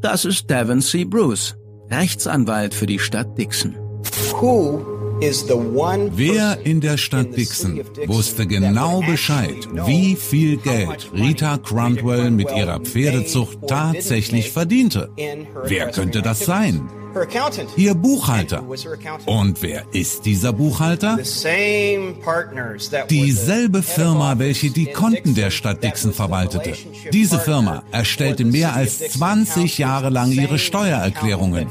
Das 0.00 0.24
ist 0.24 0.48
Devon 0.50 0.80
C. 0.80 1.04
Bruce, 1.04 1.56
Rechtsanwalt 1.90 2.74
für 2.74 2.86
die 2.86 2.98
Stadt 2.98 3.36
Dixon. 3.38 3.74
Who 4.40 4.94
Wer 5.20 6.58
in 6.64 6.80
der 6.80 6.96
Stadt 6.96 7.36
Dixon 7.36 7.80
wusste 8.06 8.46
genau 8.46 9.00
Bescheid, 9.00 9.56
wie 9.86 10.16
viel 10.16 10.56
Geld 10.56 11.10
Rita 11.14 11.56
Cruntwell 11.58 12.30
mit 12.30 12.50
ihrer 12.54 12.80
Pferdezucht 12.80 13.58
tatsächlich 13.66 14.50
verdiente? 14.50 15.10
Wer 15.64 15.90
könnte 15.90 16.20
das 16.20 16.40
sein? 16.40 16.88
Ihr 17.76 17.94
Buchhalter. 17.94 18.64
Und 19.26 19.62
wer 19.62 19.84
ist 19.92 20.26
dieser 20.26 20.52
Buchhalter? 20.52 21.18
Dieselbe 23.08 23.82
Firma, 23.82 24.38
welche 24.38 24.70
die 24.70 24.86
Konten 24.86 25.34
der 25.34 25.50
Stadt 25.50 25.82
Dixon 25.82 26.12
verwaltete. 26.12 26.72
Diese 27.12 27.38
Firma 27.38 27.82
erstellte 27.92 28.44
mehr 28.44 28.74
als 28.74 28.98
20 28.98 29.78
Jahre 29.78 30.10
lang 30.10 30.32
ihre 30.32 30.58
Steuererklärungen. 30.58 31.68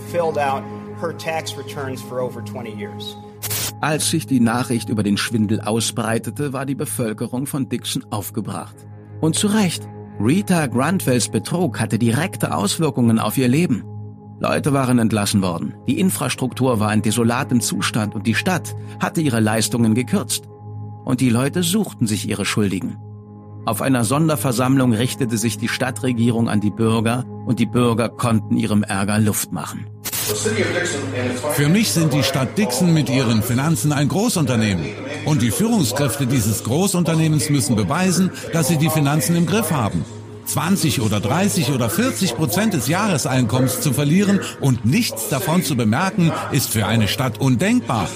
Als 3.81 4.09
sich 4.09 4.25
die 4.27 4.39
Nachricht 4.39 4.89
über 4.89 5.03
den 5.03 5.17
Schwindel 5.17 5.59
ausbreitete, 5.59 6.53
war 6.53 6.65
die 6.65 6.75
Bevölkerung 6.75 7.47
von 7.47 7.67
Dixon 7.67 8.05
aufgebracht. 8.11 8.75
Und 9.19 9.35
zu 9.35 9.47
Recht. 9.47 9.87
Rita 10.19 10.67
Grantwells 10.67 11.27
Betrug 11.29 11.79
hatte 11.79 11.97
direkte 11.97 12.55
Auswirkungen 12.55 13.19
auf 13.19 13.37
ihr 13.37 13.47
Leben. 13.47 13.83
Leute 14.39 14.73
waren 14.73 14.99
entlassen 14.99 15.41
worden, 15.41 15.75
die 15.87 15.99
Infrastruktur 15.99 16.79
war 16.79 16.93
in 16.93 17.01
desolatem 17.01 17.61
Zustand 17.61 18.15
und 18.15 18.27
die 18.27 18.35
Stadt 18.35 18.75
hatte 18.99 19.21
ihre 19.21 19.39
Leistungen 19.39 19.93
gekürzt. 19.93 20.43
Und 21.05 21.21
die 21.21 21.29
Leute 21.29 21.63
suchten 21.63 22.07
sich 22.07 22.27
ihre 22.27 22.45
Schuldigen. 22.45 22.97
Auf 23.65 23.81
einer 23.81 24.03
Sonderversammlung 24.03 24.93
richtete 24.93 25.37
sich 25.37 25.57
die 25.57 25.69
Stadtregierung 25.69 26.49
an 26.49 26.59
die 26.59 26.71
Bürger 26.71 27.25
und 27.45 27.59
die 27.59 27.65
Bürger 27.65 28.09
konnten 28.09 28.57
ihrem 28.57 28.83
Ärger 28.83 29.19
Luft 29.19 29.53
machen. 29.53 29.85
Für 31.53 31.69
mich 31.69 31.91
sind 31.91 32.13
die 32.13 32.23
Stadt 32.23 32.57
Dixon 32.57 32.93
mit 32.93 33.09
ihren 33.09 33.43
Finanzen 33.43 33.91
ein 33.91 34.07
Großunternehmen. 34.07 34.85
Und 35.25 35.41
die 35.41 35.51
Führungskräfte 35.51 36.27
dieses 36.27 36.63
Großunternehmens 36.63 37.49
müssen 37.49 37.75
beweisen, 37.75 38.31
dass 38.51 38.67
sie 38.67 38.77
die 38.77 38.89
Finanzen 38.89 39.35
im 39.35 39.45
Griff 39.45 39.71
haben. 39.71 40.05
20 40.45 41.01
oder 41.01 41.19
30 41.19 41.71
oder 41.71 41.89
40 41.89 42.35
Prozent 42.35 42.73
des 42.73 42.87
Jahreseinkommens 42.87 43.81
zu 43.81 43.93
verlieren 43.93 44.39
und 44.59 44.85
nichts 44.85 45.29
davon 45.29 45.63
zu 45.63 45.75
bemerken, 45.75 46.31
ist 46.51 46.69
für 46.69 46.85
eine 46.85 47.07
Stadt 47.07 47.39
undenkbar. 47.39 48.07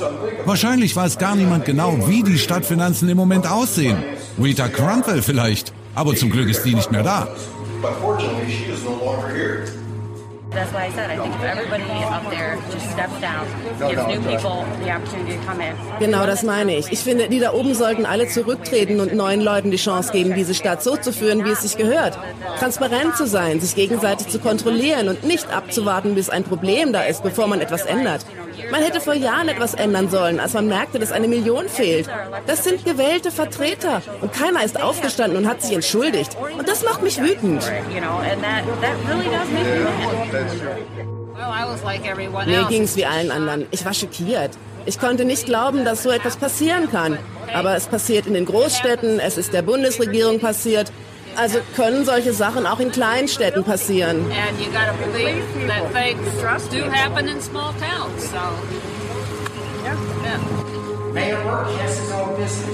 Wahrscheinlich 0.46 0.96
weiß 0.96 1.18
gar 1.18 1.36
niemand 1.36 1.66
genau, 1.66 2.08
wie 2.08 2.24
die 2.24 2.38
Stadtfinanzen 2.38 3.10
im 3.10 3.18
Moment 3.18 3.50
aussehen. 3.50 3.98
Rita 4.42 4.68
Crunwell 4.68 5.22
vielleicht, 5.22 5.74
aber 5.96 6.16
zum 6.16 6.30
Glück 6.30 6.50
ist 6.50 6.64
die 6.64 6.76
nicht 6.76 6.92
mehr 6.92 7.04
da. 7.04 7.28
That's 10.58 10.74
why 10.74 10.88
I 10.88 10.92
said 10.92 11.12
I 11.12 11.18
think 11.22 11.36
if 11.36 11.44
everybody 11.44 11.84
up 11.84 12.32
there 12.32 12.58
just 12.72 12.90
steps 12.90 13.14
down, 13.22 13.46
gives 13.78 14.08
new 14.08 14.20
people 14.28 14.66
the 14.84 14.90
opportunity 14.92 15.38
to 15.38 15.46
come 15.46 15.62
in. 15.62 15.76
Genau 16.00 16.26
das 16.26 16.42
meine 16.42 16.76
ich. 16.76 16.92
Ich 16.92 17.02
finde, 17.02 17.30
die 17.30 17.40
da 17.40 17.54
oben 17.54 17.76
sollten 17.76 18.08
alle 18.08 18.28
zurücktreten 18.28 19.00
und 19.00 19.14
neuen 19.14 19.42
Leuten 19.42 19.70
die 19.70 19.78
Chance 19.78 20.12
geben, 20.12 20.34
diese 20.34 20.56
Stadt 20.56 20.82
so 20.82 20.98
zu 20.98 21.14
führen, 21.14 21.46
wie 21.46 21.52
es 21.52 21.62
sich 21.62 21.78
gehört. 21.78 22.18
Transparent 22.58 23.16
zu 23.16 23.28
sein, 23.28 23.60
sich 23.60 23.76
gegenseitig 23.76 24.30
zu 24.30 24.40
kontrollieren 24.40 25.10
und 25.10 25.24
nicht 25.24 25.54
abzuwarten, 25.54 26.16
bis 26.16 26.32
ein 26.32 26.44
Problem 26.44 26.92
da 26.92 27.04
ist, 27.04 27.22
bevor 27.22 27.46
man 27.46 27.62
etwas 27.62 27.86
ändert. 27.86 28.26
Man 28.72 28.82
hätte 28.82 29.02
vor 29.02 29.14
Jahren 29.14 29.50
etwas 29.50 29.74
ändern 29.74 30.10
sollen, 30.10 30.40
als 30.40 30.54
man 30.54 30.68
merkte, 30.68 31.00
dass 31.00 31.12
eine 31.12 31.28
Million 31.28 31.70
fehlt. 31.70 32.10
Das 32.46 32.64
sind 32.64 32.84
gewählte 32.86 33.32
Vertreter 33.32 34.02
und 34.22 34.34
keiner 34.34 34.64
ist 34.64 34.82
aufgestanden 34.82 35.38
und 35.38 35.50
hat 35.50 35.62
sich 35.62 35.74
entschuldigt. 35.74 36.36
Und 36.58 36.68
das 36.68 36.84
macht 36.84 37.04
mich 37.04 37.22
wütend. 37.22 37.64
Mir 42.46 42.68
ging 42.70 42.84
es 42.84 42.96
wie 42.96 43.06
allen 43.06 43.32
anderen. 43.32 43.68
Ich 43.72 43.86
war 43.86 43.94
schockiert. 43.94 44.52
Ich 44.86 45.00
konnte 45.00 45.26
nicht 45.26 45.46
glauben, 45.46 45.84
dass 45.86 46.04
so 46.04 46.10
etwas 46.10 46.38
passieren 46.38 46.90
kann. 46.90 47.18
Aber 47.54 47.76
es 47.76 47.88
passiert 47.88 48.26
in 48.26 48.34
den 48.34 48.46
Großstädten, 48.46 49.20
es 49.20 49.38
ist 49.38 49.54
der 49.54 49.62
Bundesregierung 49.62 50.40
passiert 50.40 50.92
also 51.38 51.60
können 51.76 52.04
solche 52.04 52.34
Sachen 52.34 52.66
auch 52.66 52.80
in 52.80 52.92
kleinen 52.92 53.28
Städten 53.28 53.64
passieren. 53.64 54.26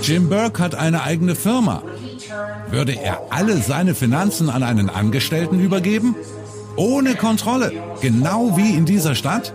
Jim 0.02 0.30
Burke 0.30 0.64
hat 0.64 0.76
eine 0.76 1.04
eigene 1.04 1.36
Firma. 1.36 1.84
Würde 2.72 2.94
er 2.94 3.22
alle 3.30 3.58
seine 3.58 3.96
Finanzen 3.96 4.50
an 4.50 4.64
einen 4.64 4.90
Angestellten 4.90 5.60
übergeben? 5.60 6.16
Ohne 6.76 7.16
Kontrolle, 7.16 7.72
genau 8.02 8.58
wie 8.58 8.76
in 8.76 8.86
dieser 8.86 9.14
Stadt? 9.14 9.54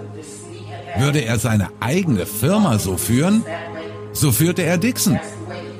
Würde 0.98 1.20
er 1.20 1.38
seine 1.38 1.68
eigene 1.80 2.26
Firma 2.26 2.78
so 2.78 2.96
führen? 2.96 3.44
So 4.12 4.32
führte 4.32 4.62
er 4.62 4.78
Dixon. 4.78 5.18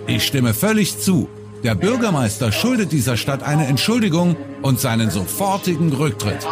Ich 0.07 0.27
stimme 0.27 0.55
völlig 0.55 0.99
zu. 0.99 1.29
Der 1.65 1.75
Bürgermeister 1.75 2.53
schuldet 2.53 2.93
dieser 2.93 3.17
Stadt 3.17 3.43
eine 3.43 3.67
Entschuldigung 3.67 4.37
und 4.63 4.79
seinen 4.79 5.11
sofortigen 5.11 5.93
Rücktritt. 5.93 6.47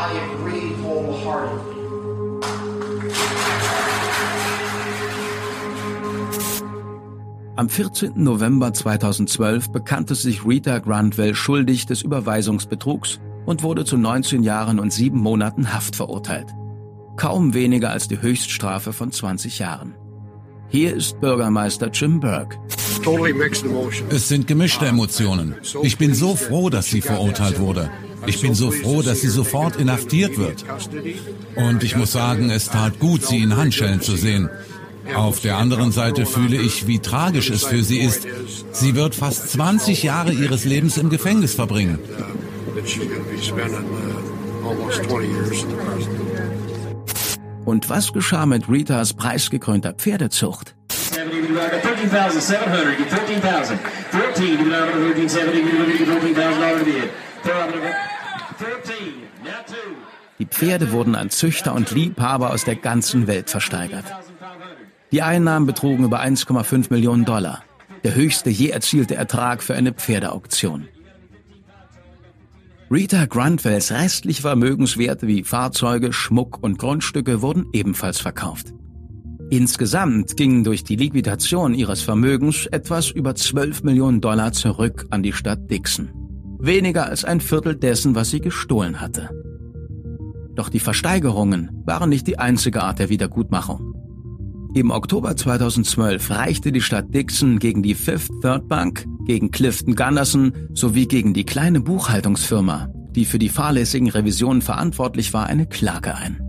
Am 7.54 7.68
14. 7.68 8.12
November 8.16 8.74
2012 8.74 9.70
bekannte 9.70 10.14
sich 10.16 10.44
Rita 10.44 10.80
Grantwell 10.80 11.34
schuldig 11.36 11.86
des 11.86 12.02
Überweisungsbetrugs 12.02 13.20
und 13.46 13.62
wurde 13.62 13.84
zu 13.84 13.96
19 13.96 14.42
Jahren 14.42 14.80
und 14.80 14.92
7 14.92 15.18
Monaten 15.18 15.72
Haft 15.72 15.94
verurteilt. 15.94 16.48
Kaum 17.16 17.54
weniger 17.54 17.90
als 17.90 18.08
die 18.08 18.20
Höchststrafe 18.20 18.92
von 18.92 19.12
20 19.12 19.60
Jahren. 19.60 19.94
Hier 20.68 20.96
ist 20.96 21.20
Bürgermeister 21.20 21.90
Jim 21.92 22.20
Burke. 22.20 22.58
Es 24.10 24.28
sind 24.28 24.46
gemischte 24.46 24.86
Emotionen. 24.86 25.54
Ich 25.82 25.96
bin 25.96 26.14
so 26.14 26.34
froh, 26.34 26.70
dass 26.70 26.86
sie 26.86 27.00
verurteilt 27.00 27.60
wurde. 27.60 27.90
Ich 28.26 28.40
bin 28.40 28.54
so 28.54 28.70
froh, 28.70 29.02
dass 29.02 29.20
sie 29.20 29.28
sofort 29.28 29.76
inhaftiert 29.76 30.38
wird. 30.38 30.64
Und 31.54 31.84
ich 31.84 31.96
muss 31.96 32.12
sagen, 32.12 32.50
es 32.50 32.68
tat 32.68 32.98
gut, 32.98 33.24
sie 33.24 33.38
in 33.38 33.56
Handschellen 33.56 34.00
zu 34.00 34.16
sehen. 34.16 34.50
Auf 35.14 35.40
der 35.40 35.56
anderen 35.56 35.92
Seite 35.92 36.26
fühle 36.26 36.56
ich, 36.56 36.88
wie 36.88 36.98
tragisch 36.98 37.50
es 37.50 37.64
für 37.64 37.84
sie 37.84 37.98
ist. 37.98 38.26
Sie 38.72 38.96
wird 38.96 39.14
fast 39.14 39.50
20 39.50 40.02
Jahre 40.02 40.32
ihres 40.32 40.64
Lebens 40.64 40.96
im 40.96 41.10
Gefängnis 41.10 41.54
verbringen. 41.54 41.98
Und 47.66 47.90
was 47.90 48.12
geschah 48.12 48.46
mit 48.46 48.68
Ritas 48.68 49.12
preisgekrönter 49.12 49.92
Pferdezucht? 49.92 50.76
Die 60.38 60.46
Pferde 60.46 60.92
wurden 60.92 61.14
an 61.16 61.30
Züchter 61.30 61.74
und 61.74 61.90
Liebhaber 61.90 62.50
aus 62.52 62.64
der 62.64 62.76
ganzen 62.76 63.26
Welt 63.26 63.50
versteigert. 63.50 64.04
Die 65.10 65.22
Einnahmen 65.22 65.66
betrugen 65.66 66.04
über 66.04 66.20
1,5 66.20 66.86
Millionen 66.90 67.24
Dollar, 67.24 67.64
der 68.04 68.14
höchste 68.14 68.48
je 68.48 68.68
erzielte 68.68 69.16
Ertrag 69.16 69.64
für 69.64 69.74
eine 69.74 69.92
Pferdeauktion. 69.92 70.86
Rita 72.88 73.26
Grantwells 73.26 73.90
restliche 73.90 74.42
Vermögenswerte 74.42 75.26
wie 75.26 75.42
Fahrzeuge, 75.42 76.12
Schmuck 76.12 76.62
und 76.62 76.78
Grundstücke 76.78 77.42
wurden 77.42 77.66
ebenfalls 77.72 78.20
verkauft. 78.20 78.72
Insgesamt 79.50 80.36
gingen 80.36 80.62
durch 80.62 80.84
die 80.84 80.94
Liquidation 80.94 81.74
ihres 81.74 82.02
Vermögens 82.02 82.66
etwas 82.66 83.10
über 83.10 83.34
12 83.34 83.82
Millionen 83.82 84.20
Dollar 84.20 84.52
zurück 84.52 85.06
an 85.10 85.24
die 85.24 85.32
Stadt 85.32 85.68
Dixon. 85.68 86.10
Weniger 86.60 87.06
als 87.06 87.24
ein 87.24 87.40
Viertel 87.40 87.74
dessen, 87.74 88.14
was 88.14 88.30
sie 88.30 88.40
gestohlen 88.40 89.00
hatte. 89.00 89.30
Doch 90.54 90.68
die 90.68 90.80
Versteigerungen 90.80 91.82
waren 91.84 92.08
nicht 92.08 92.28
die 92.28 92.38
einzige 92.38 92.84
Art 92.84 93.00
der 93.00 93.08
Wiedergutmachung. 93.08 93.95
Im 94.76 94.90
Oktober 94.90 95.34
2012 95.34 96.28
reichte 96.28 96.70
die 96.70 96.82
Stadt 96.82 97.06
Dixon 97.14 97.58
gegen 97.58 97.82
die 97.82 97.94
Fifth 97.94 98.30
Third 98.42 98.68
Bank, 98.68 99.06
gegen 99.24 99.50
Clifton 99.50 99.94
Gunderson 99.94 100.52
sowie 100.74 101.06
gegen 101.06 101.32
die 101.32 101.46
kleine 101.46 101.80
Buchhaltungsfirma, 101.80 102.90
die 103.12 103.24
für 103.24 103.38
die 103.38 103.48
fahrlässigen 103.48 104.10
Revisionen 104.10 104.60
verantwortlich 104.60 105.32
war, 105.32 105.46
eine 105.46 105.64
Klage 105.66 106.14
ein. 106.14 106.42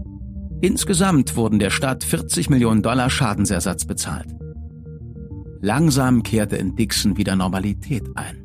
Insgesamt 0.60 1.38
wurden 1.38 1.58
der 1.58 1.70
Stadt 1.70 2.04
40 2.04 2.50
Millionen 2.50 2.82
Dollar 2.82 3.10
Schadensersatz 3.10 3.86
bezahlt. 3.86 4.28
Langsam 5.62 6.22
kehrte 6.22 6.58
in 6.58 6.76
Dixon 6.76 7.16
wieder 7.16 7.38
Normalität 7.38 8.04
ein. 8.16 8.44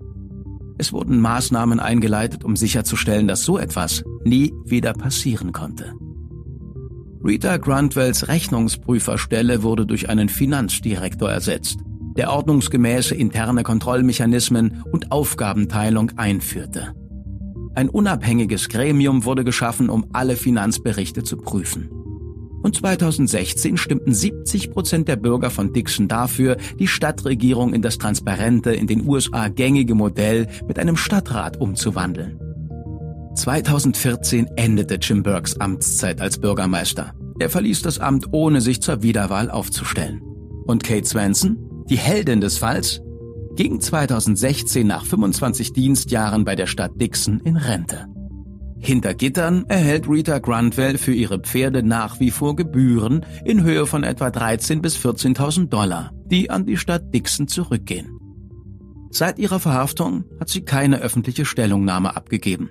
Es 0.79 0.92
wurden 0.92 1.18
Maßnahmen 1.18 1.81
eingeleitet, 1.81 2.45
um 2.45 2.55
sicherzustellen, 2.55 3.27
dass 3.27 3.42
so 3.42 3.59
etwas 3.59 4.05
nie 4.23 4.53
wieder 4.64 4.92
passieren 4.92 5.51
konnte. 5.51 5.92
Rita 7.25 7.57
Grantwells 7.57 8.27
Rechnungsprüferstelle 8.27 9.63
wurde 9.63 9.87
durch 9.87 10.09
einen 10.09 10.29
Finanzdirektor 10.29 11.31
ersetzt, 11.31 11.79
der 12.17 12.33
ordnungsgemäße 12.33 13.15
interne 13.15 13.63
Kontrollmechanismen 13.63 14.83
und 14.91 15.13
Aufgabenteilung 15.13 16.11
einführte. 16.17 16.95
Ein 17.75 17.89
unabhängiges 17.89 18.69
Gremium 18.69 19.25
wurde 19.25 19.45
geschaffen, 19.45 19.89
um 19.89 20.07
alle 20.13 20.37
Finanzberichte 20.37 21.23
zu 21.23 21.37
prüfen. 21.37 21.91
Und 22.63 22.77
2016 22.77 23.77
stimmten 23.77 24.13
70 24.13 24.73
Prozent 24.73 25.07
der 25.07 25.17
Bürger 25.17 25.51
von 25.51 25.73
Dixon 25.73 26.09
dafür, 26.09 26.57
die 26.79 26.89
Stadtregierung 26.89 27.73
in 27.73 27.83
das 27.83 27.99
transparente, 27.99 28.73
in 28.73 28.89
den 28.89 29.07
USA 29.09 29.49
gängige 29.49 29.95
Modell 29.95 30.49
mit 30.67 30.79
einem 30.79 30.97
Stadtrat 30.97 31.61
umzuwandeln. 31.61 32.39
2014 33.35 34.47
endete 34.57 34.97
Jim 34.97 35.23
Burks 35.23 35.59
Amtszeit 35.59 36.21
als 36.21 36.38
Bürgermeister. 36.38 37.14
Er 37.38 37.51
verließ 37.51 37.83
das 37.83 37.99
Amt, 37.99 38.27
ohne 38.33 38.61
sich 38.61 38.83
zur 38.83 39.03
Wiederwahl 39.03 39.51
aufzustellen. 39.51 40.21
Und 40.66 40.85
Kate 40.85 41.07
Swanson, 41.07 41.57
die 41.88 41.97
Heldin 41.97 42.40
des 42.40 42.59
Falls, 42.59 43.01
ging 43.57 43.81
2016 43.81 44.87
nach 44.87 45.05
25 45.05 45.73
Dienstjahren 45.73 46.45
bei 46.45 46.57
der 46.57 46.66
Stadt 46.66 46.92
Dixon 47.01 47.40
in 47.40 47.57
Rente. 47.57 48.07
Hinter 48.79 49.14
Gittern 49.14 49.64
erhält 49.68 50.09
Rita 50.09 50.38
Grundwell 50.38 50.99
für 50.99 51.14
ihre 51.14 51.38
Pferde 51.38 51.83
nach 51.83 52.21
wie 52.21 52.31
vor 52.31 52.57
Gebühren 52.57 53.25
in 53.45 53.62
Höhe 53.62 53.87
von 53.87 54.03
etwa 54.03 54.29
13.000 54.29 54.81
bis 54.83 54.97
14.000 54.97 55.68
Dollar, 55.68 56.11
die 56.27 56.51
an 56.51 56.66
die 56.66 56.77
Stadt 56.77 57.14
Dixon 57.14 57.47
zurückgehen. 57.47 58.18
Seit 59.11 59.38
ihrer 59.38 59.61
Verhaftung 59.61 60.25
hat 60.40 60.49
sie 60.49 60.62
keine 60.62 60.99
öffentliche 61.01 61.45
Stellungnahme 61.45 62.16
abgegeben. 62.16 62.71